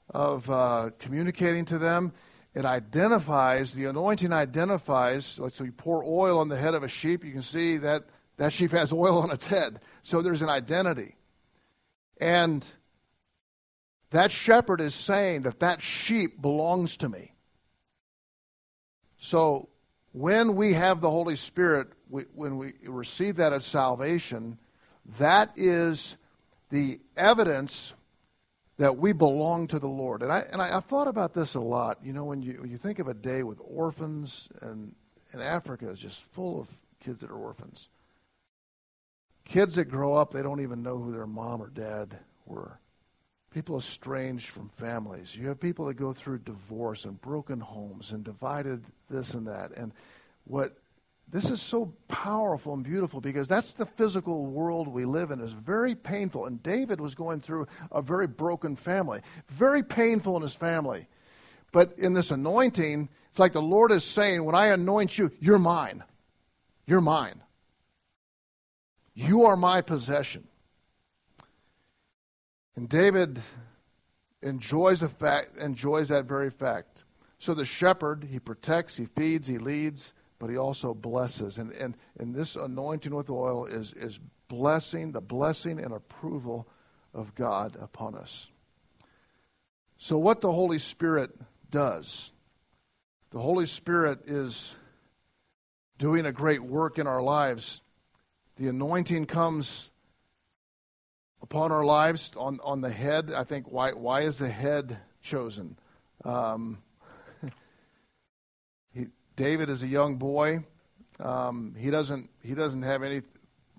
of 0.10 0.50
uh, 0.50 0.90
communicating 1.00 1.66
to 1.66 1.78
them. 1.78 2.12
It 2.54 2.66
identifies, 2.66 3.74
the 3.74 3.86
anointing 3.86 4.34
identifies, 4.34 5.26
so 5.26 5.64
you 5.64 5.72
pour 5.72 6.04
oil 6.04 6.40
on 6.40 6.50
the 6.50 6.58
head 6.58 6.74
of 6.74 6.84
a 6.84 6.90
sheep, 6.90 7.24
you 7.24 7.32
can 7.32 7.44
see 7.44 7.78
that 7.78 8.04
that 8.38 8.52
sheep 8.52 8.72
has 8.72 8.92
oil 8.92 9.20
on 9.20 9.32
its 9.32 9.46
head. 9.46 9.80
So 10.04 10.22
there's 10.22 10.42
an 10.42 10.50
identity. 10.50 11.16
And 12.20 12.66
that 14.10 14.32
shepherd 14.32 14.82
is 14.82 14.96
saying 14.96 15.44
that 15.44 15.60
that 15.60 15.82
sheep 15.82 16.42
belongs 16.42 16.98
to 16.98 17.10
me. 17.10 17.34
So 19.22 19.70
when 20.12 20.56
we 20.56 20.74
have 20.74 21.00
the 21.00 21.10
Holy 21.10 21.38
Spirit, 21.38 21.88
we, 22.10 22.24
when 22.34 22.58
we 22.58 22.74
receive 22.84 23.38
that 23.38 23.54
as 23.54 23.64
salvation, 23.64 24.58
that 25.20 25.52
is 25.56 26.18
the 26.72 27.00
evidence 27.16 27.94
that 28.78 28.98
we 28.98 29.14
belong 29.14 29.68
to 29.68 29.80
the 29.80 29.88
Lord. 29.88 30.24
And 30.24 30.32
I 30.32 30.40
and 30.52 30.62
I, 30.62 30.80
thought 30.80 31.08
about 31.08 31.34
this 31.34 31.54
a 31.54 31.60
lot. 31.62 32.00
You 32.04 32.14
know, 32.14 32.26
when 32.26 32.42
you 32.42 32.58
when 32.62 32.72
you 32.72 32.78
think 32.78 32.98
of 32.98 33.08
a 33.08 33.14
day 33.14 33.44
with 33.44 33.60
orphans 33.64 34.50
and 34.62 34.94
and 35.34 35.42
Africa 35.42 35.90
is 35.90 36.00
just 36.00 36.20
full 36.20 36.60
of 36.60 36.68
kids 37.00 37.20
that 37.20 37.30
are 37.30 37.36
orphans. 37.36 37.90
Kids 39.46 39.76
that 39.76 39.86
grow 39.86 40.16
up, 40.16 40.34
they 40.34 40.42
don't 40.42 40.62
even 40.62 40.82
know 40.82 40.98
who 40.98 41.12
their 41.12 41.28
mom 41.28 41.62
or 41.62 41.70
dad 41.70 42.18
were 42.46 42.80
people 43.52 43.78
estranged 43.78 44.50
from 44.50 44.70
families. 44.70 45.36
You 45.36 45.48
have 45.50 45.60
people 45.60 45.86
that 45.86 45.96
go 45.96 46.14
through 46.14 46.40
divorce 46.40 47.06
and 47.06 47.22
broken 47.22 47.60
homes 47.60 48.12
and 48.12 48.24
divided 48.24 48.84
this 49.10 49.34
and 49.34 49.48
that. 49.48 49.72
And 49.72 49.92
what 50.46 50.78
this 51.32 51.50
is 51.50 51.62
so 51.62 51.94
powerful 52.08 52.74
and 52.74 52.84
beautiful 52.84 53.22
because 53.22 53.48
that's 53.48 53.74
the 53.74 53.86
physical 53.86 54.46
world 54.46 54.88
we 54.88 55.06
live 55.06 55.32
in. 55.32 55.40
is 55.40 55.54
very 55.54 55.96
painful. 55.96 56.46
And 56.46 56.62
David 56.62 57.00
was 57.00 57.16
going 57.16 57.40
through 57.40 57.68
a 57.92 58.02
very 58.02 58.28
broken 58.28 58.76
family, 58.76 59.22
very 59.48 59.84
painful 59.84 60.36
in 60.36 60.42
his 60.42 60.56
family. 60.56 61.08
But 61.72 61.98
in 61.98 62.14
this 62.14 62.32
anointing, 62.32 63.08
it's 63.30 63.40
like 63.40 63.54
the 63.54 63.62
Lord 63.62 63.92
is 63.92 64.04
saying, 64.04 64.44
When 64.44 64.56
I 64.56 64.68
anoint 64.68 65.18
you, 65.18 65.32
you're 65.40 65.60
mine. 65.60 66.04
You're 66.86 67.02
mine. 67.02 67.42
You 69.14 69.46
are 69.46 69.56
my 69.56 69.82
possession. 69.82 70.48
And 72.76 72.88
David 72.88 73.42
enjoys 74.42 75.02
the 75.02 75.10
fact, 75.10 75.58
enjoys 75.58 76.10
that 76.10 76.26
very 76.26 76.50
fact. 76.50 77.04
So 77.40 77.54
the 77.54 77.66
shepherd, 77.66 78.28
he 78.30 78.40
protects, 78.40 78.96
he 78.96 79.06
feeds, 79.06 79.48
he 79.48 79.58
leads, 79.58 80.14
but 80.40 80.50
he 80.50 80.58
also 80.58 80.94
blesses. 80.94 81.58
And, 81.58 81.72
and, 81.74 81.96
and 82.20 82.34
this 82.34 82.56
anointing 82.56 83.14
with 83.14 83.30
oil 83.30 83.66
is, 83.66 83.94
is 83.94 84.20
blessing, 84.48 85.12
the 85.12 85.22
blessing 85.22 85.80
and 85.80 85.94
approval 85.94 86.68
of 87.14 87.36
God 87.36 87.78
upon 87.80 88.16
us. 88.16 88.50
So, 89.98 90.18
what 90.18 90.42
the 90.42 90.52
Holy 90.52 90.80
Spirit 90.80 91.30
does, 91.70 92.32
the 93.30 93.40
Holy 93.40 93.68
Spirit 93.68 94.22
is 94.26 94.76
doing 96.00 96.26
a 96.26 96.32
great 96.32 96.64
work 96.64 96.98
in 96.98 97.06
our 97.06 97.22
lives. 97.22 97.82
The 98.58 98.68
anointing 98.70 99.28
comes 99.28 99.91
upon 101.42 101.72
our 101.72 101.84
lives 101.84 102.32
on, 102.38 102.60
on 102.64 102.82
the 102.82 102.90
head. 102.90 103.32
I 103.32 103.44
think 103.44 103.72
why 103.72 103.92
why 103.92 104.22
is 104.22 104.38
the 104.38 104.50
head 104.50 104.98
chosen? 105.22 105.78
Um, 106.24 106.80
he, 108.94 109.08
David 109.36 109.70
is 109.70 109.84
a 109.84 109.88
young 109.88 110.18
boy. 110.18 110.64
Um, 111.20 111.76
he 111.78 111.90
doesn't 111.90 112.30
he 112.42 112.54
doesn't 112.54 112.84
have 112.84 113.04
any 113.04 113.22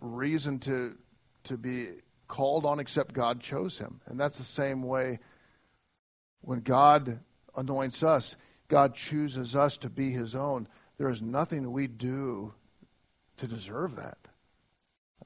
reason 0.01 0.59
to 0.61 0.96
to 1.44 1.57
be 1.57 1.88
called 2.29 2.64
on 2.64 2.81
except 2.81 3.14
God 3.14 3.40
chose 3.40 3.79
him, 3.79 4.01
and 4.07 4.18
that's 4.18 4.38
the 4.38 4.44
same 4.44 4.83
way 4.83 5.18
when 6.40 6.61
God 6.61 7.20
anoints 7.57 8.03
us. 8.03 8.37
God 8.68 8.94
chooses 8.94 9.55
us 9.55 9.77
to 9.79 9.90
be 9.90 10.11
his 10.11 10.35
own. 10.35 10.66
There 10.96 11.11
is 11.11 11.20
nothing 11.20 11.72
we 11.72 11.87
do 11.87 12.55
to 13.37 13.46
deserve 13.46 13.96
that. 13.96 14.18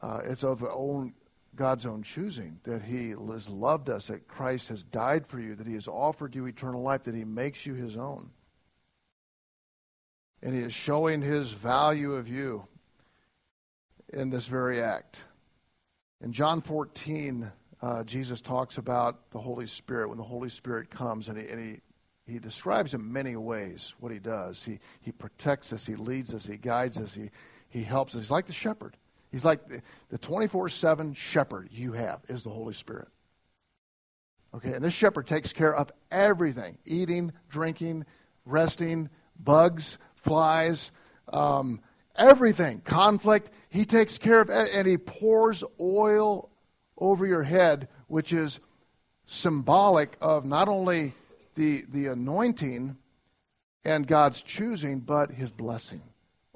Uh, 0.01 0.21
it's 0.25 0.43
of 0.43 0.65
own, 0.65 1.15
God's 1.57 1.87
own 1.87 2.03
choosing 2.03 2.61
that 2.65 2.83
he 2.83 3.11
has 3.11 3.49
loved 3.49 3.89
us, 3.89 4.07
that 4.09 4.29
Christ 4.29 4.69
has 4.69 4.83
died 4.83 5.27
for 5.27 5.41
you, 5.41 5.55
that 5.55 5.67
he 5.67 5.75
has 5.75 5.89
offered 5.89 6.35
you 6.35 6.47
eternal 6.47 6.83
life, 6.83 7.03
that 7.03 7.15
he 7.15 7.25
makes 7.25 7.67
you 7.67 7.75
his 7.75 7.97
own. 7.97 8.31
And 10.43 10.55
he 10.55 10.61
is 10.61 10.73
showing 10.73 11.23
his 11.23 11.51
value 11.51 12.13
of 12.15 12.29
you 12.29 12.67
in 14.13 14.31
this 14.31 14.47
very 14.47 14.83
act. 14.83 15.23
In 16.21 16.33
John 16.33 16.61
14, 16.61 17.51
uh, 17.83 18.05
Jesus 18.05 18.41
talks 18.41 18.79
about 18.79 19.31
the 19.31 19.41
Holy 19.41 19.67
Spirit 19.67 20.09
when 20.09 20.19
the 20.19 20.25
Holy 20.25 20.49
Spirit 20.49 20.91
comes, 20.91 21.29
and 21.29 21.39
he, 21.39 21.49
and 21.49 21.61
he 21.61 21.81
he 22.27 22.41
describes 22.41 22.93
in 22.93 23.13
many 23.13 23.37
ways 23.37 23.95
what 24.01 24.11
he 24.11 24.19
does. 24.19 24.63
He, 24.65 24.81
he 25.01 25.13
protects 25.13 25.73
us, 25.73 25.87
he 25.87 25.95
leads 25.95 26.35
us, 26.35 26.45
he 26.45 26.57
guides 26.57 26.99
us, 26.99 27.15
he, 27.15 27.31
he 27.69 27.83
helps 27.83 28.15
us. 28.15 28.23
He's 28.23 28.31
like 28.31 28.47
the 28.47 28.53
shepherd. 28.53 28.97
He's 29.37 29.45
like 29.45 29.61
the 30.09 30.17
24 30.17 30.71
7 30.71 31.13
shepherd 31.13 31.69
you 31.71 31.93
have 31.93 32.21
is 32.27 32.43
the 32.43 32.49
Holy 32.49 32.73
Spirit. 32.73 33.09
Okay, 34.55 34.73
and 34.73 34.83
this 34.83 34.95
shepherd 34.95 35.27
takes 35.27 35.53
care 35.53 35.77
of 35.77 35.93
everything 36.11 36.79
eating, 36.87 37.35
drinking, 37.51 38.07
resting, 38.47 39.11
bugs, 39.39 39.99
flies, 40.15 40.91
um, 41.31 41.83
everything, 42.17 42.81
conflict. 42.81 43.51
He 43.69 43.85
takes 43.85 44.17
care 44.17 44.41
of 44.41 44.49
it, 44.49 44.71
and 44.73 44.89
he 44.89 44.97
pours 44.97 45.63
oil 45.79 46.49
over 46.97 47.27
your 47.27 47.43
head, 47.43 47.89
which 48.07 48.33
is 48.33 48.59
symbolic 49.27 50.17
of 50.23 50.47
not 50.47 50.67
only 50.67 51.13
the, 51.57 51.85
the 51.91 52.07
anointing 52.07 52.97
and 53.85 54.07
God's 54.07 54.41
choosing, 54.41 55.01
but 55.01 55.31
his 55.31 55.51
blessing. 55.51 56.01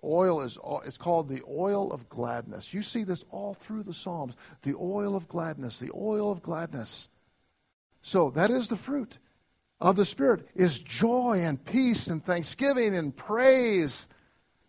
Oil 0.02 0.40
is 0.40 0.58
it's 0.84 0.96
called 0.96 1.28
the 1.28 1.42
oil 1.48 1.92
of 1.92 2.08
gladness. 2.08 2.72
You 2.72 2.82
see 2.82 3.04
this 3.04 3.24
all 3.30 3.54
through 3.54 3.82
the 3.82 3.94
Psalms. 3.94 4.34
The 4.62 4.74
oil 4.74 5.14
of 5.14 5.28
gladness, 5.28 5.78
the 5.78 5.92
oil 5.94 6.32
of 6.32 6.42
gladness. 6.42 7.08
So 8.02 8.30
that 8.30 8.50
is 8.50 8.68
the 8.68 8.76
fruit 8.76 9.18
of 9.80 9.96
the 9.96 10.04
Spirit 10.04 10.46
is 10.54 10.78
joy 10.78 11.40
and 11.42 11.62
peace 11.64 12.08
and 12.08 12.24
thanksgiving 12.24 12.94
and 12.94 13.16
praise 13.16 14.06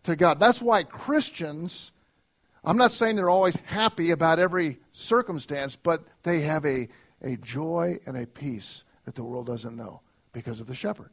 to 0.04 0.16
God. 0.16 0.40
That's 0.40 0.62
why 0.62 0.84
Christians, 0.84 1.92
I'm 2.64 2.76
not 2.76 2.92
saying 2.92 3.16
they're 3.16 3.30
always 3.30 3.56
happy 3.64 4.10
about 4.10 4.38
every 4.38 4.80
circumstance, 4.92 5.76
but 5.76 6.04
they 6.22 6.40
have 6.42 6.64
a, 6.64 6.88
a 7.22 7.36
joy 7.36 7.98
and 8.06 8.16
a 8.16 8.26
peace 8.26 8.84
that 9.04 9.14
the 9.14 9.24
world 9.24 9.46
doesn't 9.46 9.76
know 9.76 10.00
because 10.32 10.60
of 10.60 10.66
the 10.66 10.74
shepherd. 10.74 11.10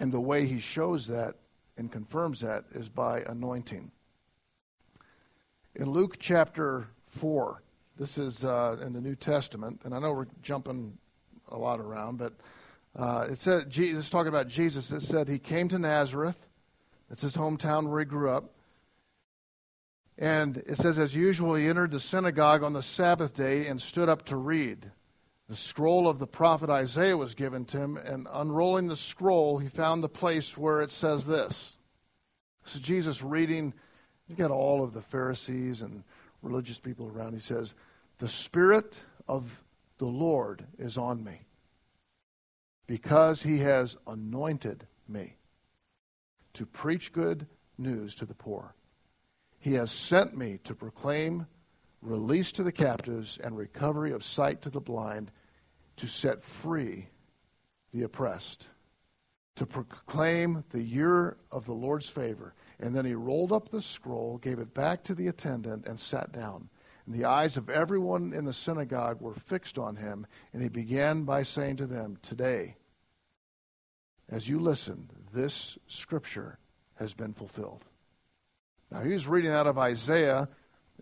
And 0.00 0.12
the 0.12 0.20
way 0.20 0.46
he 0.46 0.58
shows 0.60 1.06
that 1.06 1.36
and 1.76 1.90
confirms 1.90 2.40
that 2.40 2.64
is 2.72 2.88
by 2.88 3.20
anointing. 3.22 3.90
In 5.74 5.90
Luke 5.90 6.16
chapter 6.18 6.88
4, 7.08 7.62
this 7.96 8.18
is 8.18 8.44
uh, 8.44 8.76
in 8.84 8.92
the 8.92 9.00
New 9.00 9.16
Testament, 9.16 9.80
and 9.84 9.94
I 9.94 9.98
know 9.98 10.12
we're 10.12 10.26
jumping 10.42 10.96
a 11.48 11.58
lot 11.58 11.80
around, 11.80 12.18
but 12.18 12.34
uh, 12.96 13.26
it 13.30 13.38
said, 13.38 13.70
Jesus, 13.70 14.08
talking 14.08 14.28
about 14.28 14.48
Jesus, 14.48 14.90
it 14.92 15.02
said 15.02 15.28
he 15.28 15.38
came 15.38 15.68
to 15.68 15.78
Nazareth. 15.78 16.38
It's 17.10 17.22
his 17.22 17.36
hometown 17.36 17.88
where 17.88 18.00
he 18.00 18.06
grew 18.06 18.30
up. 18.30 18.54
And 20.16 20.58
it 20.58 20.78
says, 20.78 20.98
as 20.98 21.14
usual, 21.14 21.56
he 21.56 21.66
entered 21.66 21.90
the 21.90 21.98
synagogue 21.98 22.62
on 22.62 22.72
the 22.72 22.82
Sabbath 22.82 23.34
day 23.34 23.66
and 23.66 23.82
stood 23.82 24.08
up 24.08 24.24
to 24.26 24.36
read. 24.36 24.90
The 25.48 25.56
scroll 25.56 26.08
of 26.08 26.18
the 26.18 26.26
prophet 26.26 26.70
Isaiah 26.70 27.16
was 27.16 27.34
given 27.34 27.64
to 27.66 27.78
him, 27.78 27.96
and 27.98 28.26
unrolling 28.32 28.88
the 28.88 28.96
scroll, 28.96 29.58
he 29.58 29.68
found 29.68 30.02
the 30.02 30.08
place 30.08 30.56
where 30.56 30.80
it 30.80 30.90
says 30.90 31.26
this. 31.26 31.76
So 32.64 32.78
Jesus 32.78 33.22
reading, 33.22 33.74
you 34.26 34.36
got 34.36 34.50
all 34.50 34.82
of 34.82 34.94
the 34.94 35.02
Pharisees 35.02 35.82
and 35.82 36.02
religious 36.40 36.78
people 36.78 37.08
around. 37.14 37.34
He 37.34 37.40
says, 37.40 37.74
The 38.18 38.28
Spirit 38.28 38.98
of 39.28 39.62
the 39.98 40.06
Lord 40.06 40.64
is 40.78 40.96
on 40.96 41.22
me, 41.22 41.42
because 42.86 43.42
he 43.42 43.58
has 43.58 43.96
anointed 44.06 44.86
me 45.06 45.36
to 46.54 46.64
preach 46.64 47.12
good 47.12 47.46
news 47.76 48.14
to 48.14 48.24
the 48.24 48.34
poor. 48.34 48.74
He 49.58 49.74
has 49.74 49.90
sent 49.90 50.36
me 50.36 50.58
to 50.64 50.74
proclaim 50.74 51.46
release 52.04 52.52
to 52.52 52.62
the 52.62 52.72
captives, 52.72 53.38
and 53.42 53.56
recovery 53.56 54.12
of 54.12 54.22
sight 54.22 54.62
to 54.62 54.70
the 54.70 54.80
blind, 54.80 55.30
to 55.96 56.06
set 56.06 56.42
free 56.42 57.08
the 57.92 58.02
oppressed, 58.02 58.68
to 59.56 59.66
proclaim 59.66 60.64
the 60.70 60.82
year 60.82 61.36
of 61.50 61.64
the 61.64 61.72
Lord's 61.72 62.08
favor. 62.08 62.54
And 62.80 62.94
then 62.94 63.04
he 63.04 63.14
rolled 63.14 63.52
up 63.52 63.68
the 63.68 63.80
scroll, 63.80 64.38
gave 64.38 64.58
it 64.58 64.74
back 64.74 65.04
to 65.04 65.14
the 65.14 65.28
attendant, 65.28 65.86
and 65.86 65.98
sat 65.98 66.32
down. 66.32 66.68
And 67.06 67.14
the 67.14 67.24
eyes 67.24 67.56
of 67.56 67.70
everyone 67.70 68.32
in 68.32 68.44
the 68.44 68.52
synagogue 68.52 69.20
were 69.20 69.34
fixed 69.34 69.78
on 69.78 69.96
him, 69.96 70.26
and 70.52 70.62
he 70.62 70.68
began 70.68 71.22
by 71.22 71.42
saying 71.42 71.76
to 71.76 71.86
them, 71.86 72.18
Today, 72.22 72.76
as 74.28 74.48
you 74.48 74.58
listen, 74.58 75.08
this 75.32 75.78
scripture 75.86 76.58
has 76.94 77.14
been 77.14 77.32
fulfilled. 77.32 77.84
Now, 78.90 79.00
he 79.00 79.12
was 79.12 79.28
reading 79.28 79.50
out 79.50 79.66
of 79.66 79.78
Isaiah 79.78 80.48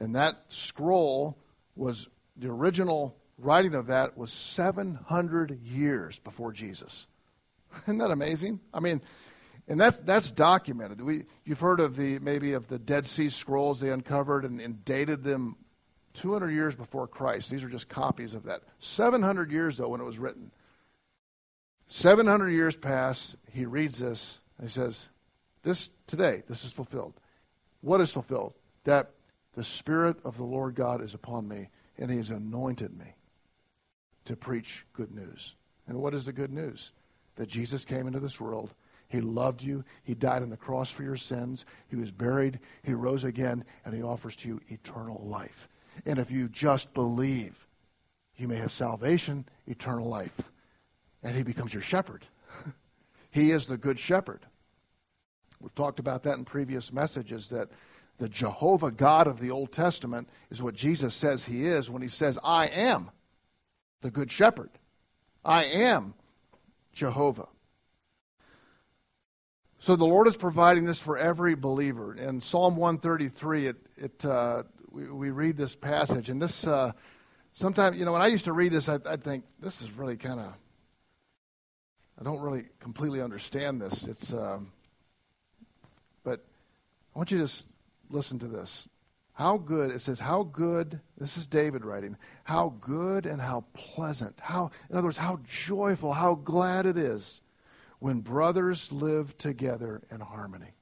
and 0.00 0.14
that 0.16 0.44
scroll 0.48 1.38
was 1.76 2.09
the 2.37 2.48
original 2.48 3.16
writing 3.38 3.74
of 3.74 3.87
that 3.88 4.16
was 4.16 4.33
700 4.33 5.61
years 5.62 6.18
before 6.20 6.52
Jesus. 6.52 7.07
Isn't 7.83 7.98
that 7.98 8.11
amazing? 8.11 8.61
I 8.72 8.81
mean, 8.81 9.00
and 9.68 9.81
that's 9.81 9.98
that's 10.00 10.31
documented. 10.31 11.00
We 11.00 11.24
you've 11.44 11.61
heard 11.61 11.81
of 11.81 11.96
the 11.96 12.18
maybe 12.18 12.52
of 12.52 12.68
the 12.68 12.78
Dead 12.78 13.07
Sea 13.07 13.28
Scrolls 13.28 13.81
they 13.81 13.90
uncovered 13.90 14.44
and, 14.44 14.61
and 14.61 14.85
dated 14.85 15.22
them 15.22 15.57
200 16.14 16.50
years 16.50 16.74
before 16.74 17.07
Christ. 17.07 17.50
These 17.50 17.64
are 17.64 17.68
just 17.68 17.88
copies 17.88 18.35
of 18.35 18.44
that. 18.44 18.62
700 18.81 19.50
years 19.50 19.76
though 19.76 19.88
when 19.88 20.00
it 20.00 20.05
was 20.05 20.18
written. 20.18 20.50
700 21.88 22.50
years 22.50 22.76
pass. 22.76 23.37
He 23.50 23.64
reads 23.66 23.98
this 23.98 24.40
and 24.59 24.68
he 24.68 24.72
says, 24.72 25.09
"This 25.62 25.90
today, 26.07 26.42
this 26.48 26.64
is 26.64 26.72
fulfilled. 26.72 27.14
What 27.83 28.00
is 28.00 28.12
fulfilled? 28.12 28.55
That 28.85 29.12
the 29.55 29.65
Spirit 29.65 30.17
of 30.25 30.37
the 30.37 30.45
Lord 30.45 30.75
God 30.75 31.03
is 31.03 31.15
upon 31.15 31.49
me, 31.49 31.69
and 31.99 32.11
He 32.11 32.17
has 32.17 32.31
anointed 32.31 32.97
me 32.97 33.15
to 34.25 34.37
preach 34.37 34.85
good 34.93 35.15
news. 35.15 35.55
And 35.87 35.99
what 35.99 36.15
is 36.15 36.25
the 36.25 36.33
good 36.33 36.53
news? 36.53 36.93
That 37.37 37.49
Jesus 37.49 37.85
came 37.85 38.07
into 38.07 38.21
this 38.21 38.41
world. 38.41 38.75
He 39.09 39.21
loved 39.21 39.61
you. 39.61 39.85
He 40.05 40.15
died 40.15 40.43
on 40.43 40.51
the 40.51 40.57
cross 40.57 40.91
for 40.91 41.03
your 41.03 41.17
sins. 41.17 41.67
He 41.88 41.97
was 41.97 42.11
buried. 42.11 42.61
He 42.83 42.95
rose 42.95 43.25
again, 43.25 43.65
and 43.85 43.95
He 43.95 44.03
offers 44.03 44.37
to 44.37 44.49
you 44.49 44.61
eternal 44.69 45.23
life. 45.25 45.69
And 46.07 46.19
if 46.19 46.31
you 46.31 46.49
just 46.49 46.95
believe, 46.95 47.67
you 48.37 48.49
may 48.49 48.57
have 48.57 48.73
salvation, 48.73 49.45
eternal 49.67 50.09
life. 50.09 50.41
And 51.23 51.37
He 51.37 51.43
becomes 51.43 51.75
your 51.75 51.83
shepherd. 51.83 52.25
he 53.31 53.51
is 53.51 53.67
the 53.67 53.77
good 53.77 53.99
shepherd. 53.99 54.41
We've 55.61 55.75
talked 55.75 56.01
about 56.01 56.23
that 56.25 56.38
in 56.38 56.45
previous 56.45 56.93
messages 56.93 57.49
that 57.51 57.69
the 58.18 58.29
Jehovah 58.29 58.90
God 58.90 59.27
of 59.27 59.40
the 59.40 59.51
Old 59.51 59.72
Testament 59.72 60.29
is 60.51 60.62
what 60.62 60.75
Jesus 60.75 61.14
says 61.14 61.44
he 61.44 61.66
is 61.66 61.90
when 61.90 62.03
he 62.03 62.09
says, 62.09 62.38
I 62.44 62.66
am 62.66 63.11
the 64.01 64.11
Good 64.11 64.31
Shepherd. 64.31 64.70
I 65.44 65.64
am 65.64 66.14
Jehovah. 66.92 67.48
So 69.81 69.96
the 69.96 70.05
Lord 70.05 70.29
is 70.29 70.37
providing 70.37 70.85
this 70.85 71.01
for 71.01 71.18
every 71.18 71.57
believer. 71.57 72.14
In 72.14 72.40
Psalm 72.40 72.77
133, 72.77 73.66
it, 73.66 73.77
it, 73.96 74.25
uh, 74.25 74.62
we, 74.92 75.11
we, 75.11 75.31
read 75.31 75.57
this 75.57 75.75
passage, 75.75 76.29
and 76.29 76.40
this, 76.40 76.64
uh, 76.64 76.92
sometimes, 77.53 77.98
you 77.98 78.05
know, 78.05 78.12
when 78.12 78.22
I 78.22 78.29
used 78.29 78.44
to 78.44 78.53
read 78.53 78.70
this, 78.70 78.88
I, 78.88 79.01
I'd 79.05 79.25
think, 79.25 79.44
this 79.59 79.83
is 79.83 79.90
really 79.90 80.16
kind 80.16 80.38
of, 80.38 80.53
I 82.20 82.22
don't 82.22 82.40
really 82.40 82.66
completely 82.79 83.20
understand 83.20 83.81
this. 83.81 84.07
It's, 84.07 84.33
um, 84.33 84.70
but 86.22 86.44
I 87.14 87.18
want 87.18 87.33
you 87.33 87.38
to 87.38 87.44
just 87.44 87.66
listen 88.12 88.38
to 88.40 88.48
this. 88.48 88.88
How 89.35 89.57
good, 89.57 89.90
it 89.90 90.01
says, 90.01 90.20
how 90.20 90.42
good, 90.42 91.01
this 91.16 91.37
is 91.37 91.46
David 91.46 91.85
writing, 91.85 92.16
how 92.44 92.75
good 92.81 93.25
and 93.25 93.40
how 93.40 93.64
pleasant, 93.72 94.38
how, 94.40 94.70
in 94.90 94.96
other 94.96 95.07
words, 95.07 95.16
how 95.16 95.40
joyful, 95.66 96.12
how 96.12 96.35
glad 96.35 96.85
it 96.85 96.98
is 96.98 97.40
when 97.98 98.20
brothers 98.20 98.92
live 98.92 99.37
together 99.38 100.03
in 100.11 100.20
harmony. 100.20 100.75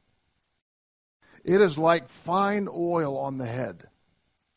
It 1.45 1.61
is 1.61 1.79
like 1.79 2.09
fine 2.09 2.69
oil 2.73 3.17
on 3.17 3.39
the 3.39 3.47
head. 3.47 3.87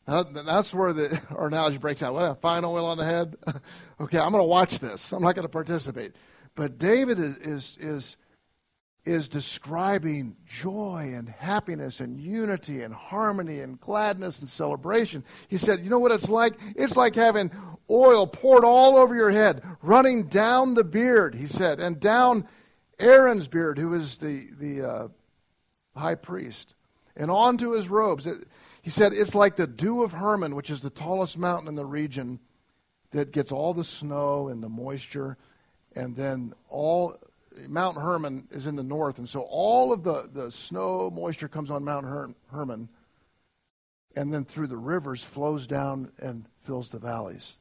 that's 0.06 0.74
where 0.74 0.92
the, 0.92 1.20
our 1.30 1.46
analogy 1.46 1.78
breaks 1.78 2.02
out. 2.02 2.14
What, 2.14 2.30
a 2.30 2.34
fine 2.34 2.64
oil 2.64 2.86
on 2.86 2.98
the 2.98 3.04
head? 3.04 3.36
okay, 4.00 4.18
I'm 4.18 4.32
going 4.32 4.42
to 4.42 4.48
watch 4.48 4.80
this. 4.80 5.12
I'm 5.12 5.22
not 5.22 5.36
going 5.36 5.44
to 5.44 5.48
participate. 5.48 6.14
But 6.56 6.78
David 6.78 7.20
is, 7.20 7.36
is, 7.36 7.78
is 7.80 8.16
is 9.04 9.28
describing 9.28 10.36
joy 10.46 11.12
and 11.14 11.28
happiness 11.28 12.00
and 12.00 12.18
unity 12.18 12.82
and 12.82 12.94
harmony 12.94 13.60
and 13.60 13.78
gladness 13.80 14.40
and 14.40 14.48
celebration. 14.48 15.22
He 15.48 15.58
said, 15.58 15.80
You 15.80 15.90
know 15.90 15.98
what 15.98 16.12
it's 16.12 16.28
like? 16.28 16.54
It's 16.74 16.96
like 16.96 17.14
having 17.14 17.50
oil 17.90 18.26
poured 18.26 18.64
all 18.64 18.96
over 18.96 19.14
your 19.14 19.30
head, 19.30 19.62
running 19.82 20.24
down 20.24 20.74
the 20.74 20.84
beard, 20.84 21.34
he 21.34 21.46
said, 21.46 21.80
and 21.80 22.00
down 22.00 22.48
Aaron's 22.98 23.48
beard, 23.48 23.78
who 23.78 23.92
is 23.94 24.16
the, 24.16 24.48
the 24.58 24.88
uh, 24.88 25.08
high 25.96 26.14
priest, 26.14 26.74
and 27.16 27.30
onto 27.30 27.72
his 27.72 27.88
robes. 27.88 28.26
It, 28.26 28.46
he 28.80 28.90
said, 28.90 29.12
It's 29.12 29.34
like 29.34 29.56
the 29.56 29.66
dew 29.66 30.02
of 30.02 30.12
Hermon, 30.12 30.54
which 30.54 30.70
is 30.70 30.80
the 30.80 30.90
tallest 30.90 31.36
mountain 31.36 31.68
in 31.68 31.74
the 31.74 31.84
region 31.84 32.38
that 33.10 33.32
gets 33.32 33.52
all 33.52 33.74
the 33.74 33.84
snow 33.84 34.48
and 34.48 34.62
the 34.62 34.68
moisture, 34.68 35.36
and 35.94 36.16
then 36.16 36.54
all 36.68 37.16
Mount 37.68 37.96
Hermon 37.96 38.48
is 38.50 38.66
in 38.66 38.76
the 38.76 38.82
north, 38.82 39.18
and 39.18 39.28
so 39.28 39.42
all 39.42 39.92
of 39.92 40.02
the, 40.02 40.28
the 40.32 40.50
snow 40.50 41.10
moisture 41.10 41.48
comes 41.48 41.70
on 41.70 41.84
Mount 41.84 42.06
Her- 42.06 42.34
Hermon, 42.50 42.88
and 44.16 44.32
then 44.32 44.44
through 44.44 44.68
the 44.68 44.76
rivers 44.76 45.22
flows 45.22 45.66
down 45.66 46.10
and 46.18 46.46
fills 46.62 46.88
the 46.88 46.98
valleys. 46.98 47.56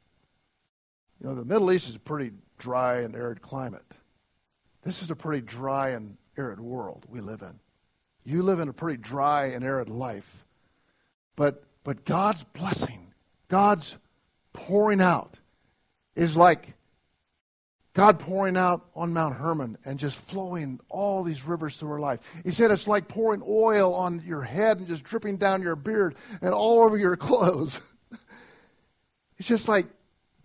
You 1.19 1.27
know, 1.27 1.35
the 1.35 1.45
Middle 1.45 1.71
East 1.71 1.89
is 1.89 1.95
a 1.95 1.99
pretty 1.99 2.31
dry 2.57 3.01
and 3.01 3.15
arid 3.15 3.41
climate. 3.41 3.85
This 4.83 5.01
is 5.01 5.11
a 5.11 5.15
pretty 5.15 5.45
dry 5.45 5.89
and 5.89 6.17
arid 6.37 6.59
world 6.59 7.05
we 7.07 7.21
live 7.21 7.41
in. 7.41 7.59
You 8.25 8.43
live 8.43 8.59
in 8.59 8.69
a 8.69 8.73
pretty 8.73 9.01
dry 9.01 9.47
and 9.47 9.63
arid 9.63 9.89
life. 9.89 10.45
But, 11.35 11.63
but 11.83 12.05
God's 12.05 12.43
blessing, 12.43 13.13
God's 13.47 13.97
pouring 14.53 15.01
out, 15.01 15.39
is 16.15 16.37
like 16.37 16.73
God 17.93 18.17
pouring 18.19 18.57
out 18.57 18.87
on 18.95 19.13
Mount 19.13 19.35
Hermon 19.35 19.77
and 19.85 19.99
just 19.99 20.17
flowing 20.17 20.79
all 20.89 21.23
these 21.23 21.45
rivers 21.45 21.77
through 21.77 21.89
her 21.89 21.99
life. 21.99 22.19
He 22.43 22.51
said 22.51 22.71
it's 22.71 22.87
like 22.87 23.07
pouring 23.07 23.43
oil 23.47 23.93
on 23.93 24.23
your 24.25 24.41
head 24.41 24.79
and 24.79 24.87
just 24.87 25.03
dripping 25.03 25.37
down 25.37 25.61
your 25.61 25.75
beard 25.75 26.15
and 26.41 26.53
all 26.53 26.83
over 26.83 26.97
your 26.97 27.15
clothes. 27.17 27.81
it's 29.37 29.47
just 29.47 29.67
like 29.67 29.85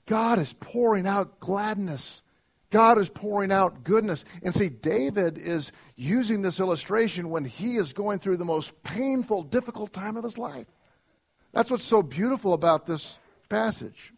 God 0.05 0.39
is 0.39 0.53
pouring 0.61 1.07
out 1.07 1.41
gladness. 1.41 2.23
God 2.71 2.99
is 2.99 3.09
pouring 3.09 3.51
out 3.51 3.83
goodness. 3.83 4.27
And 4.43 4.55
see, 4.55 4.69
David 4.69 5.39
is 5.39 5.73
using 5.97 6.43
this 6.43 6.61
illustration 6.61 7.31
when 7.31 7.47
he 7.47 7.77
is 7.77 7.95
going 7.95 8.19
through 8.19 8.37
the 8.37 8.45
most 8.45 8.83
painful, 8.83 9.43
difficult 9.45 9.95
time 9.95 10.19
of 10.19 10.25
his 10.25 10.37
life. 10.37 10.67
That's 11.53 11.71
what's 11.71 11.85
so 11.85 12.03
beautiful 12.03 12.53
about 12.53 12.85
this 12.85 13.19
passage 13.49 14.13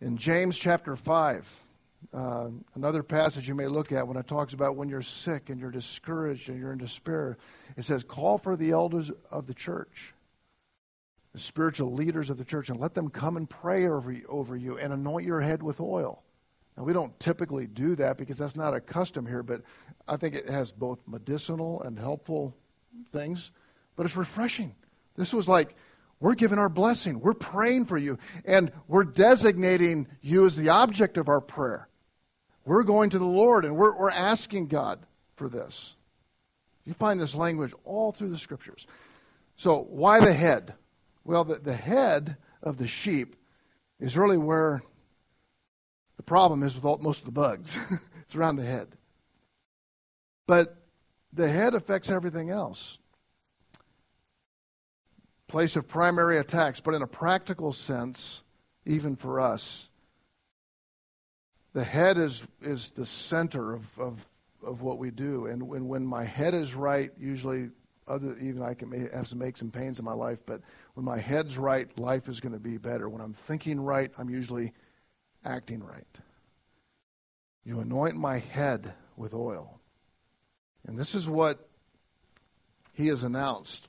in 0.00 0.16
James 0.16 0.56
chapter 0.56 0.96
5, 0.96 1.60
uh, 2.12 2.48
another 2.74 3.02
passage 3.02 3.48
you 3.48 3.54
may 3.54 3.66
look 3.66 3.92
at 3.92 4.06
when 4.06 4.16
it 4.16 4.26
talks 4.26 4.52
about 4.52 4.76
when 4.76 4.88
you're 4.88 5.02
sick 5.02 5.50
and 5.50 5.60
you're 5.60 5.70
discouraged 5.70 6.48
and 6.48 6.58
you're 6.58 6.72
in 6.72 6.78
despair, 6.78 7.36
it 7.76 7.84
says, 7.84 8.04
Call 8.04 8.38
for 8.38 8.56
the 8.56 8.70
elders 8.70 9.10
of 9.30 9.46
the 9.46 9.54
church, 9.54 10.14
the 11.32 11.38
spiritual 11.38 11.92
leaders 11.92 12.30
of 12.30 12.36
the 12.36 12.44
church, 12.44 12.68
and 12.68 12.78
let 12.78 12.94
them 12.94 13.08
come 13.08 13.36
and 13.36 13.48
pray 13.48 13.88
over 13.88 14.14
over 14.28 14.56
you 14.56 14.78
and 14.78 14.92
anoint 14.92 15.26
your 15.26 15.40
head 15.40 15.62
with 15.62 15.80
oil. 15.80 16.22
Now, 16.76 16.84
we 16.84 16.92
don't 16.92 17.18
typically 17.18 17.66
do 17.66 17.96
that 17.96 18.18
because 18.18 18.36
that's 18.36 18.56
not 18.56 18.74
a 18.74 18.80
custom 18.80 19.26
here, 19.26 19.42
but 19.42 19.62
I 20.06 20.18
think 20.18 20.34
it 20.34 20.48
has 20.50 20.70
both 20.70 20.98
medicinal 21.06 21.80
and 21.82 21.98
helpful 21.98 22.54
things, 23.12 23.50
but 23.96 24.04
it's 24.04 24.16
refreshing. 24.16 24.74
This 25.16 25.32
was 25.32 25.48
like 25.48 25.74
we're 26.18 26.34
giving 26.34 26.58
our 26.58 26.68
blessing. 26.68 27.20
We're 27.20 27.34
praying 27.34 27.86
for 27.86 27.98
you. 27.98 28.18
And 28.44 28.72
we're 28.88 29.04
designating 29.04 30.08
you 30.22 30.46
as 30.46 30.56
the 30.56 30.70
object 30.70 31.18
of 31.18 31.28
our 31.28 31.40
prayer. 31.40 31.88
We're 32.64 32.84
going 32.84 33.10
to 33.10 33.18
the 33.18 33.24
Lord 33.24 33.64
and 33.64 33.76
we're, 33.76 33.96
we're 33.96 34.10
asking 34.10 34.66
God 34.66 34.98
for 35.36 35.48
this. 35.48 35.94
You 36.84 36.94
find 36.94 37.20
this 37.20 37.34
language 37.34 37.72
all 37.84 38.12
through 38.12 38.30
the 38.30 38.38
scriptures. 38.38 38.86
So, 39.56 39.86
why 39.88 40.20
the 40.20 40.32
head? 40.32 40.74
Well, 41.24 41.44
the, 41.44 41.56
the 41.56 41.74
head 41.74 42.36
of 42.62 42.78
the 42.78 42.86
sheep 42.86 43.36
is 43.98 44.16
really 44.16 44.38
where 44.38 44.82
the 46.16 46.22
problem 46.22 46.62
is 46.62 46.74
with 46.74 46.84
all, 46.84 46.98
most 46.98 47.20
of 47.20 47.24
the 47.24 47.32
bugs. 47.32 47.76
it's 48.22 48.34
around 48.34 48.56
the 48.56 48.64
head. 48.64 48.88
But 50.46 50.76
the 51.32 51.48
head 51.48 51.74
affects 51.74 52.10
everything 52.10 52.50
else 52.50 52.98
place 55.48 55.76
of 55.76 55.86
primary 55.86 56.38
attacks, 56.38 56.80
but 56.80 56.94
in 56.94 57.02
a 57.02 57.06
practical 57.06 57.72
sense, 57.72 58.42
even 58.84 59.16
for 59.16 59.40
us, 59.40 59.90
the 61.72 61.84
head 61.84 62.16
is, 62.18 62.44
is 62.62 62.90
the 62.92 63.06
center 63.06 63.74
of, 63.74 63.98
of, 63.98 64.26
of 64.64 64.82
what 64.82 64.98
we 64.98 65.10
do. 65.10 65.46
And 65.46 65.62
when, 65.62 65.88
when 65.88 66.06
my 66.06 66.24
head 66.24 66.54
is 66.54 66.74
right, 66.74 67.10
usually, 67.18 67.68
other, 68.08 68.36
even 68.38 68.62
I 68.62 68.74
can 68.74 69.08
have 69.12 69.28
some 69.28 69.42
aches 69.42 69.60
and 69.60 69.72
pains 69.72 69.98
in 69.98 70.04
my 70.04 70.14
life, 70.14 70.38
but 70.46 70.60
when 70.94 71.04
my 71.04 71.18
head's 71.18 71.58
right, 71.58 71.86
life 71.98 72.28
is 72.28 72.40
going 72.40 72.54
to 72.54 72.58
be 72.58 72.78
better. 72.78 73.08
When 73.08 73.20
I'm 73.20 73.34
thinking 73.34 73.80
right, 73.80 74.10
I'm 74.16 74.30
usually 74.30 74.72
acting 75.44 75.82
right. 75.82 76.06
You 77.64 77.80
anoint 77.80 78.16
my 78.16 78.38
head 78.38 78.94
with 79.16 79.34
oil. 79.34 79.80
And 80.86 80.98
this 80.98 81.14
is 81.14 81.28
what 81.28 81.68
he 82.92 83.08
has 83.08 83.24
announced 83.24 83.88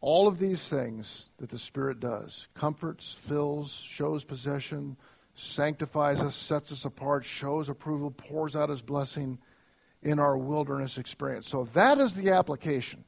all 0.00 0.26
of 0.26 0.38
these 0.38 0.66
things 0.68 1.30
that 1.38 1.50
the 1.50 1.58
Spirit 1.58 2.00
does 2.00 2.48
comforts, 2.54 3.12
fills, 3.12 3.72
shows 3.72 4.24
possession, 4.24 4.96
sanctifies 5.34 6.20
us, 6.20 6.34
sets 6.34 6.72
us 6.72 6.84
apart, 6.84 7.24
shows 7.24 7.68
approval, 7.68 8.10
pours 8.10 8.56
out 8.56 8.70
His 8.70 8.82
blessing 8.82 9.38
in 10.02 10.18
our 10.18 10.38
wilderness 10.38 10.96
experience. 10.96 11.48
So 11.48 11.68
that 11.74 11.98
is 11.98 12.14
the 12.14 12.30
application. 12.30 13.04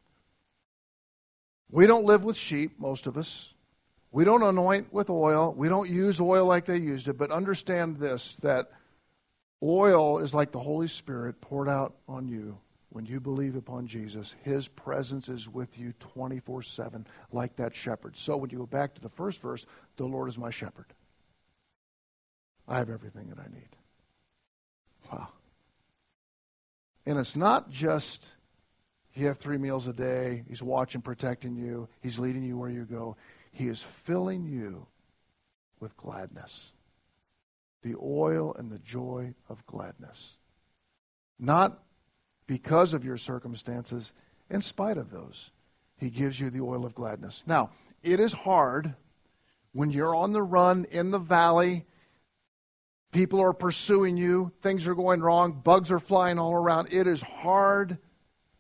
We 1.70 1.86
don't 1.86 2.04
live 2.04 2.22
with 2.22 2.36
sheep, 2.36 2.78
most 2.78 3.06
of 3.06 3.16
us. 3.16 3.54
We 4.10 4.24
don't 4.24 4.42
anoint 4.42 4.92
with 4.92 5.08
oil. 5.08 5.54
We 5.56 5.70
don't 5.70 5.88
use 5.88 6.20
oil 6.20 6.44
like 6.44 6.66
they 6.66 6.76
used 6.76 7.08
it. 7.08 7.16
But 7.16 7.30
understand 7.30 7.96
this 7.96 8.34
that 8.42 8.70
oil 9.62 10.18
is 10.18 10.34
like 10.34 10.52
the 10.52 10.60
Holy 10.60 10.88
Spirit 10.88 11.40
poured 11.40 11.70
out 11.70 11.94
on 12.06 12.28
you 12.28 12.58
when 12.92 13.06
you 13.06 13.20
believe 13.20 13.56
upon 13.56 13.86
Jesus, 13.86 14.34
his 14.42 14.68
presence 14.68 15.30
is 15.30 15.48
with 15.48 15.78
you 15.78 15.94
24 15.98 16.62
7, 16.62 17.06
like 17.32 17.56
that 17.56 17.74
shepherd. 17.74 18.16
So 18.16 18.36
when 18.36 18.50
you 18.50 18.58
go 18.58 18.66
back 18.66 18.94
to 18.94 19.00
the 19.00 19.08
first 19.08 19.40
verse, 19.40 19.64
the 19.96 20.04
Lord 20.04 20.28
is 20.28 20.36
my 20.36 20.50
shepherd. 20.50 20.92
I 22.68 22.76
have 22.78 22.90
everything 22.90 23.30
that 23.30 23.38
I 23.38 23.48
need. 23.52 23.68
Wow. 25.10 25.28
And 27.06 27.18
it's 27.18 27.34
not 27.34 27.70
just 27.70 28.30
you 29.14 29.26
have 29.26 29.38
three 29.38 29.58
meals 29.58 29.88
a 29.88 29.92
day, 29.92 30.44
he's 30.48 30.62
watching, 30.62 31.00
protecting 31.00 31.56
you, 31.56 31.88
he's 32.02 32.18
leading 32.18 32.42
you 32.42 32.58
where 32.58 32.70
you 32.70 32.84
go. 32.84 33.16
He 33.52 33.68
is 33.68 33.82
filling 33.82 34.46
you 34.46 34.86
with 35.80 35.96
gladness. 35.96 36.72
The 37.82 37.94
oil 38.00 38.54
and 38.58 38.70
the 38.70 38.78
joy 38.78 39.34
of 39.48 39.66
gladness. 39.66 40.36
Not 41.38 41.82
because 42.46 42.92
of 42.92 43.04
your 43.04 43.16
circumstances, 43.16 44.12
in 44.50 44.60
spite 44.60 44.98
of 44.98 45.10
those. 45.10 45.50
He 45.96 46.10
gives 46.10 46.38
you 46.38 46.50
the 46.50 46.60
oil 46.60 46.84
of 46.84 46.94
gladness. 46.94 47.42
Now, 47.46 47.70
it 48.02 48.20
is 48.20 48.32
hard 48.32 48.94
when 49.72 49.90
you're 49.90 50.14
on 50.14 50.32
the 50.32 50.42
run 50.42 50.86
in 50.90 51.10
the 51.10 51.18
valley. 51.18 51.86
People 53.12 53.40
are 53.40 53.52
pursuing 53.52 54.16
you. 54.16 54.52
Things 54.62 54.86
are 54.86 54.94
going 54.94 55.20
wrong. 55.20 55.60
Bugs 55.64 55.90
are 55.90 56.00
flying 56.00 56.38
all 56.38 56.54
around. 56.54 56.92
It 56.92 57.06
is 57.06 57.22
hard 57.22 57.98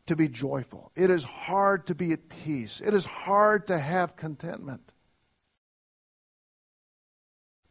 to 0.06 0.16
be 0.16 0.28
joyful. 0.28 0.92
It 0.94 1.10
is 1.10 1.24
hard 1.24 1.86
to 1.88 1.94
be 1.94 2.12
at 2.12 2.28
peace. 2.28 2.80
It 2.84 2.94
is 2.94 3.04
hard 3.04 3.66
to 3.68 3.78
have 3.78 4.16
contentment. 4.16 4.92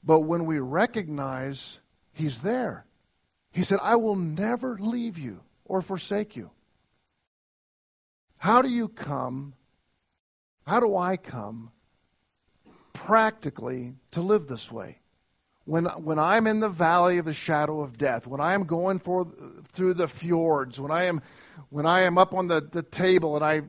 But 0.03 0.21
when 0.21 0.45
we 0.45 0.59
recognize 0.59 1.79
He's 2.13 2.41
there, 2.41 2.85
He 3.51 3.63
said, 3.63 3.79
I 3.81 3.95
will 3.95 4.15
never 4.15 4.77
leave 4.79 5.17
you 5.17 5.41
or 5.65 5.81
forsake 5.81 6.35
you. 6.35 6.51
How 8.37 8.61
do 8.61 8.69
you 8.69 8.87
come? 8.87 9.53
How 10.65 10.79
do 10.79 10.97
I 10.97 11.17
come 11.17 11.71
practically 12.93 13.95
to 14.11 14.21
live 14.21 14.47
this 14.47 14.71
way? 14.71 14.99
When, 15.65 15.85
when 15.85 16.17
I'm 16.17 16.47
in 16.47 16.59
the 16.59 16.69
valley 16.69 17.19
of 17.19 17.25
the 17.25 17.33
shadow 17.33 17.81
of 17.81 17.97
death, 17.97 18.25
when 18.25 18.41
I 18.41 18.53
am 18.53 18.63
going 18.63 18.99
for, 18.99 19.27
through 19.73 19.93
the 19.93 20.07
fjords, 20.07 20.79
when 20.79 20.91
I 20.91 21.03
am, 21.03 21.21
when 21.69 21.85
I 21.85 22.01
am 22.01 22.17
up 22.17 22.33
on 22.33 22.47
the, 22.47 22.61
the 22.61 22.81
table 22.81 23.35
and 23.35 23.45
I, 23.45 23.61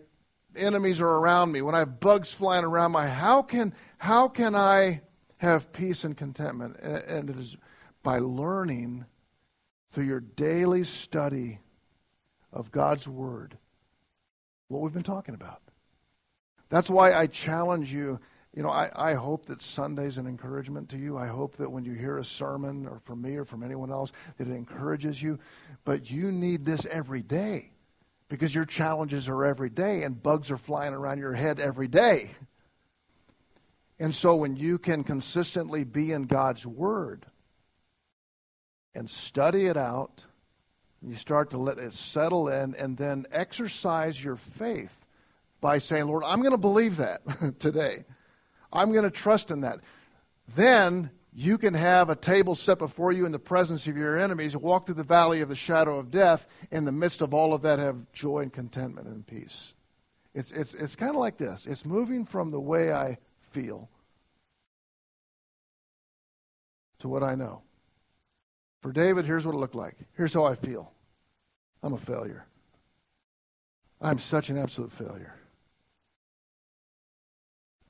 enemies 0.57 1.01
are 1.01 1.07
around 1.07 1.53
me, 1.53 1.61
when 1.61 1.75
I 1.75 1.81
have 1.81 2.01
bugs 2.01 2.33
flying 2.33 2.65
around 2.65 2.93
my, 2.93 3.07
how 3.07 3.43
can, 3.43 3.75
how 3.99 4.27
can 4.27 4.55
I 4.55 5.03
have 5.37 5.73
peace 5.73 6.05
and 6.05 6.17
contentment? 6.17 6.79
And, 6.81 6.97
and 6.97 7.31
it 7.31 7.39
is 7.39 7.57
by 8.03 8.19
learning 8.21 9.05
through 9.91 10.05
your 10.05 10.21
daily 10.21 10.85
study 10.85 11.59
of 12.53 12.71
God's 12.71 13.09
Word 13.09 13.57
what 14.69 14.81
we've 14.81 14.93
been 14.93 15.03
talking 15.03 15.35
about. 15.35 15.61
That's 16.71 16.89
why 16.89 17.13
I 17.13 17.27
challenge 17.27 17.93
you 17.93 18.19
you 18.55 18.63
know, 18.63 18.69
I, 18.69 18.91
I 18.95 19.15
hope 19.15 19.47
that 19.47 19.63
Sunday's 19.63 20.19
an 20.19 20.27
encouragement 20.27 20.91
to 20.91 20.99
you. 20.99 21.17
I 21.17 21.27
hope 21.27 21.57
that 21.57 21.71
when 21.71 21.85
you 21.85 21.93
hear 21.93 22.19
a 22.19 22.25
sermon, 22.25 22.87
or 22.87 23.01
from 23.05 23.23
me 23.23 23.37
or 23.37 23.47
from 23.47 23.63
anyone 23.63 23.91
else, 23.91 24.13
that 24.37 24.47
it 24.47 24.53
encourages 24.53 25.23
you. 25.23 25.39
But 25.85 26.11
you 26.11 26.31
need 26.31 26.67
this 26.67 26.85
every 26.87 27.23
day 27.23 27.71
because 28.29 28.55
your 28.55 28.67
challenges 28.67 29.27
are 29.29 29.45
every 29.45 29.71
day 29.71 30.03
and 30.03 30.23
bugs 30.23 30.51
are 30.51 30.59
flying 30.59 30.93
around 30.93 31.19
your 31.19 31.33
head 31.33 31.61
every 31.61 31.89
day. 31.89 32.33
And 33.99 34.15
so 34.15 34.37
when 34.37 34.57
you 34.57 34.79
can 34.79 35.03
consistently 35.03 35.85
be 35.85 36.13
in 36.13 36.25
God's 36.25 36.67
Word 36.67 37.25
and 38.95 39.09
study 39.09 39.65
it 39.65 39.79
out, 39.79 40.27
you 41.05 41.17
start 41.17 41.51
to 41.51 41.59
let 41.59 41.79
it 41.79 41.93
settle 41.93 42.49
in 42.49 42.75
and 42.77 42.97
then 42.97 43.27
exercise 43.33 44.23
your 44.23 44.37
faith 44.37 45.05
by 45.61 45.79
saying, 45.79 46.07
Lord, 46.07 46.25
I'm 46.25 46.41
going 46.41 46.53
to 46.53 46.59
believe 46.59 46.97
that 46.99 47.23
today. 47.59 48.05
I'm 48.73 48.93
going 48.93 49.05
to 49.05 49.11
trust 49.11 49.51
in 49.51 49.63
that. 49.63 49.81
Then 50.55 51.11
you 51.33 51.59
can 51.59 51.75
have 51.75 52.11
a 52.11 52.17
table 52.17 52.55
set 52.55 52.79
before 52.79 53.13
you 53.13 53.27
in 53.27 53.33
the 53.33 53.39
presence 53.39 53.87
of 53.87 53.97
your 53.97 54.19
enemies, 54.19 54.57
walk 54.57 54.87
through 54.87 54.97
the 54.97 55.03
valley 55.03 55.41
of 55.41 55.49
the 55.49 55.57
shadow 55.57 55.99
of 55.99 56.11
death. 56.11 56.47
In 56.71 56.85
the 56.85 56.93
midst 56.93 57.21
of 57.21 57.33
all 57.33 57.55
of 57.55 57.63
that, 57.63 57.79
have 57.79 57.97
joy 58.13 58.41
and 58.41 58.53
contentment 58.53 59.07
and 59.07 59.27
peace. 59.27 59.73
It's, 60.35 60.51
it's, 60.53 60.75
it's 60.75 60.97
kind 60.97 61.11
of 61.11 61.17
like 61.17 61.37
this 61.37 61.67
it's 61.67 61.85
moving 61.85 62.25
from 62.25 62.51
the 62.51 62.61
way 62.61 62.93
I 62.93 63.19
feel 63.51 63.89
to 67.01 67.09
what 67.09 67.23
I 67.23 67.35
know. 67.35 67.63
For 68.83 68.93
David, 68.93 69.25
here's 69.25 69.47
what 69.47 69.55
it 69.55 69.59
looked 69.59 69.75
like. 69.75 69.97
Here's 70.17 70.35
how 70.35 70.45
I 70.45 70.55
feel 70.55 70.93
I'm 71.83 71.95
a 71.95 71.99
failure. 71.99 72.45
I'm 74.01 74.19
such 74.19 74.51
an 74.51 74.59
absolute 74.59 74.93
failure. 74.93 75.35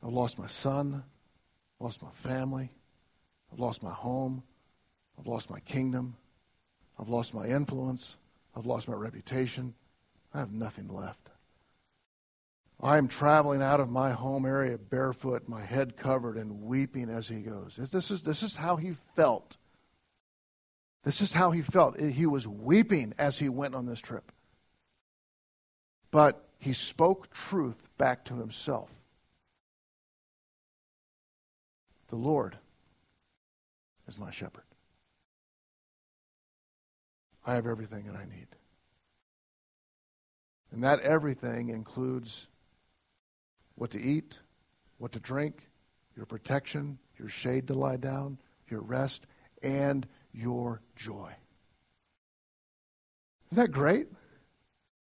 I've 0.05 0.13
lost 0.13 0.39
my 0.39 0.47
son, 0.47 1.03
I've 1.03 1.85
lost 1.85 2.03
my 2.03 2.11
family, 2.11 2.71
I've 3.53 3.61
lost 3.61 3.83
my 3.83 3.93
home, 3.93 4.43
I've 5.19 5.27
lost 5.27 5.49
my 5.49 5.61
kingdom, 5.61 6.17
I've 6.99 7.09
lost 7.09 7.33
my 7.33 7.47
influence, 7.47 8.17
I've 8.55 8.67
lost 8.67 8.89
my 8.89 8.95
reputation. 8.95 9.75
I 10.35 10.39
have 10.39 10.53
nothing 10.53 10.89
left. 10.89 11.29
I 12.81 12.99
am 12.99 13.07
traveling 13.07 13.63
out 13.63 13.81
of 13.81 13.91
my 13.91 14.11
home 14.11 14.45
area 14.45 14.77
barefoot, 14.77 15.49
my 15.49 15.63
head 15.63 15.97
covered, 15.97 16.37
and 16.37 16.63
weeping 16.63 17.11
as 17.11 17.29
he 17.29 17.41
goes. 17.41 17.77
This 17.77 18.11
is, 18.11 18.23
this 18.23 18.43
is 18.43 18.57
how 18.57 18.77
he 18.77 18.93
felt. 19.15 19.57
This 21.05 21.21
is 21.21 21.33
how 21.33 21.51
he 21.51 21.63
felt. 21.63 21.99
He 21.99 22.27
was 22.27 22.47
weeping 22.47 23.15
as 23.19 23.39
he 23.39 23.49
went 23.49 23.75
on 23.75 23.87
this 23.87 24.01
trip. 24.01 24.31
But 26.11 26.45
he 26.59 26.73
spoke 26.73 27.33
truth 27.33 27.77
back 27.99 28.25
to 28.27 28.35
himself. 28.35 28.91
The 32.09 32.17
Lord 32.17 32.57
is 34.07 34.19
my 34.19 34.31
shepherd. 34.31 34.65
I 37.45 37.55
have 37.55 37.67
everything 37.67 38.05
that 38.07 38.15
I 38.15 38.25
need. 38.25 38.47
And 40.71 40.85
that 40.85 41.01
everything 41.01 41.71
includes 41.71 42.47
what 43.75 43.91
to 43.91 44.01
eat, 44.01 44.39
what 44.99 45.13
to 45.13 45.21
drink, 45.21 45.69
your 46.17 46.27
protection, 46.27 46.99
your 47.19 47.29
shade 47.29 47.67
to 47.69 47.75
lie 47.75 47.97
down, 47.97 48.39
your 48.69 48.81
rest, 48.81 49.27
and 49.63 50.07
your 50.33 50.83
joy. 50.97 51.33
Isn't 53.51 53.63
that 53.63 53.73
great? 53.73 54.09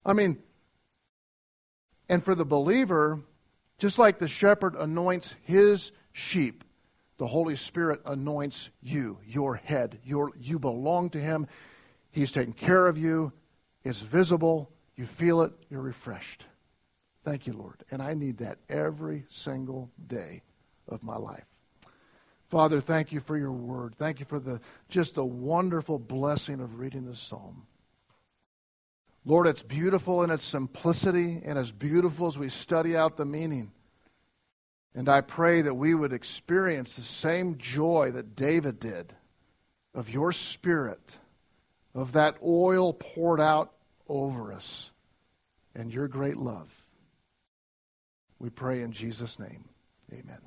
I 0.05 0.13
mean, 0.13 0.39
and 2.09 2.25
for 2.25 2.35
the 2.35 2.45
believer, 2.45 3.21
just 3.79 3.99
like 3.99 4.19
the 4.19 4.29
shepherd 4.29 4.77
anoints 4.77 5.35
his 5.43 5.91
sheep, 6.13 6.65
the 7.19 7.27
Holy 7.27 7.57
Spirit 7.57 8.01
anoints 8.05 8.71
you, 8.83 9.19
your 9.27 9.57
head. 9.57 9.99
Your, 10.05 10.31
you 10.41 10.59
belong 10.59 11.11
to 11.11 11.21
him. 11.21 11.47
He's 12.11 12.31
taking 12.31 12.53
care 12.53 12.87
of 12.87 12.99
you. 12.99 13.33
It's 13.85 14.01
visible. 14.01 14.71
You 14.97 15.07
feel 15.07 15.43
it. 15.43 15.53
You're 15.71 15.81
refreshed. 15.81 16.45
Thank 17.25 17.47
you, 17.47 17.55
Lord. 17.55 17.83
And 17.91 18.01
I 18.01 18.15
need 18.15 18.39
that 18.39 18.59
every 18.69 19.25
single 19.31 19.91
day 20.07 20.43
of 20.89 21.03
my 21.03 21.17
life. 21.17 21.45
Father, 22.49 22.81
thank 22.81 23.13
you 23.13 23.21
for 23.21 23.37
your 23.37 23.53
word. 23.53 23.95
Thank 23.97 24.21
you 24.21 24.27
for 24.27 24.39
the 24.39 24.61
just 24.89 25.17
the 25.17 25.25
wonderful 25.25 25.99
blessing 25.99 26.61
of 26.61 26.79
reading 26.79 27.05
this 27.05 27.19
psalm. 27.19 27.67
Lord, 29.25 29.49
it's 29.49 29.63
beautiful 29.63 30.23
in 30.23 30.31
its 30.31 30.45
simplicity 30.45 31.43
and 31.45 31.59
as 31.59 31.73
beautiful 31.73 32.29
as 32.29 32.39
we 32.39 32.49
study 32.49 32.97
out 32.97 33.17
the 33.17 33.25
meaning. 33.25 33.73
And 34.95 35.09
I 35.09 35.21
pray 35.21 35.63
that 35.63 35.75
we 35.75 35.95
would 35.95 36.13
experience 36.13 36.95
the 36.95 37.03
same 37.03 37.59
joy 37.59 38.13
that 38.15 38.37
David 38.37 38.79
did 38.79 39.13
of 39.95 40.09
your 40.09 40.31
spirit, 40.31 41.19
of 41.95 42.13
that 42.13 42.37
oil 42.47 42.93
poured 42.93 43.41
out 43.41 43.73
over 44.09 44.53
us, 44.53 44.93
and 45.75 45.93
your 45.93 46.07
great 46.07 46.37
love. 46.37 46.71
We 48.39 48.51
pray 48.51 48.83
in 48.83 48.93
Jesus' 48.93 49.39
name. 49.39 49.65
Amen. 50.13 50.39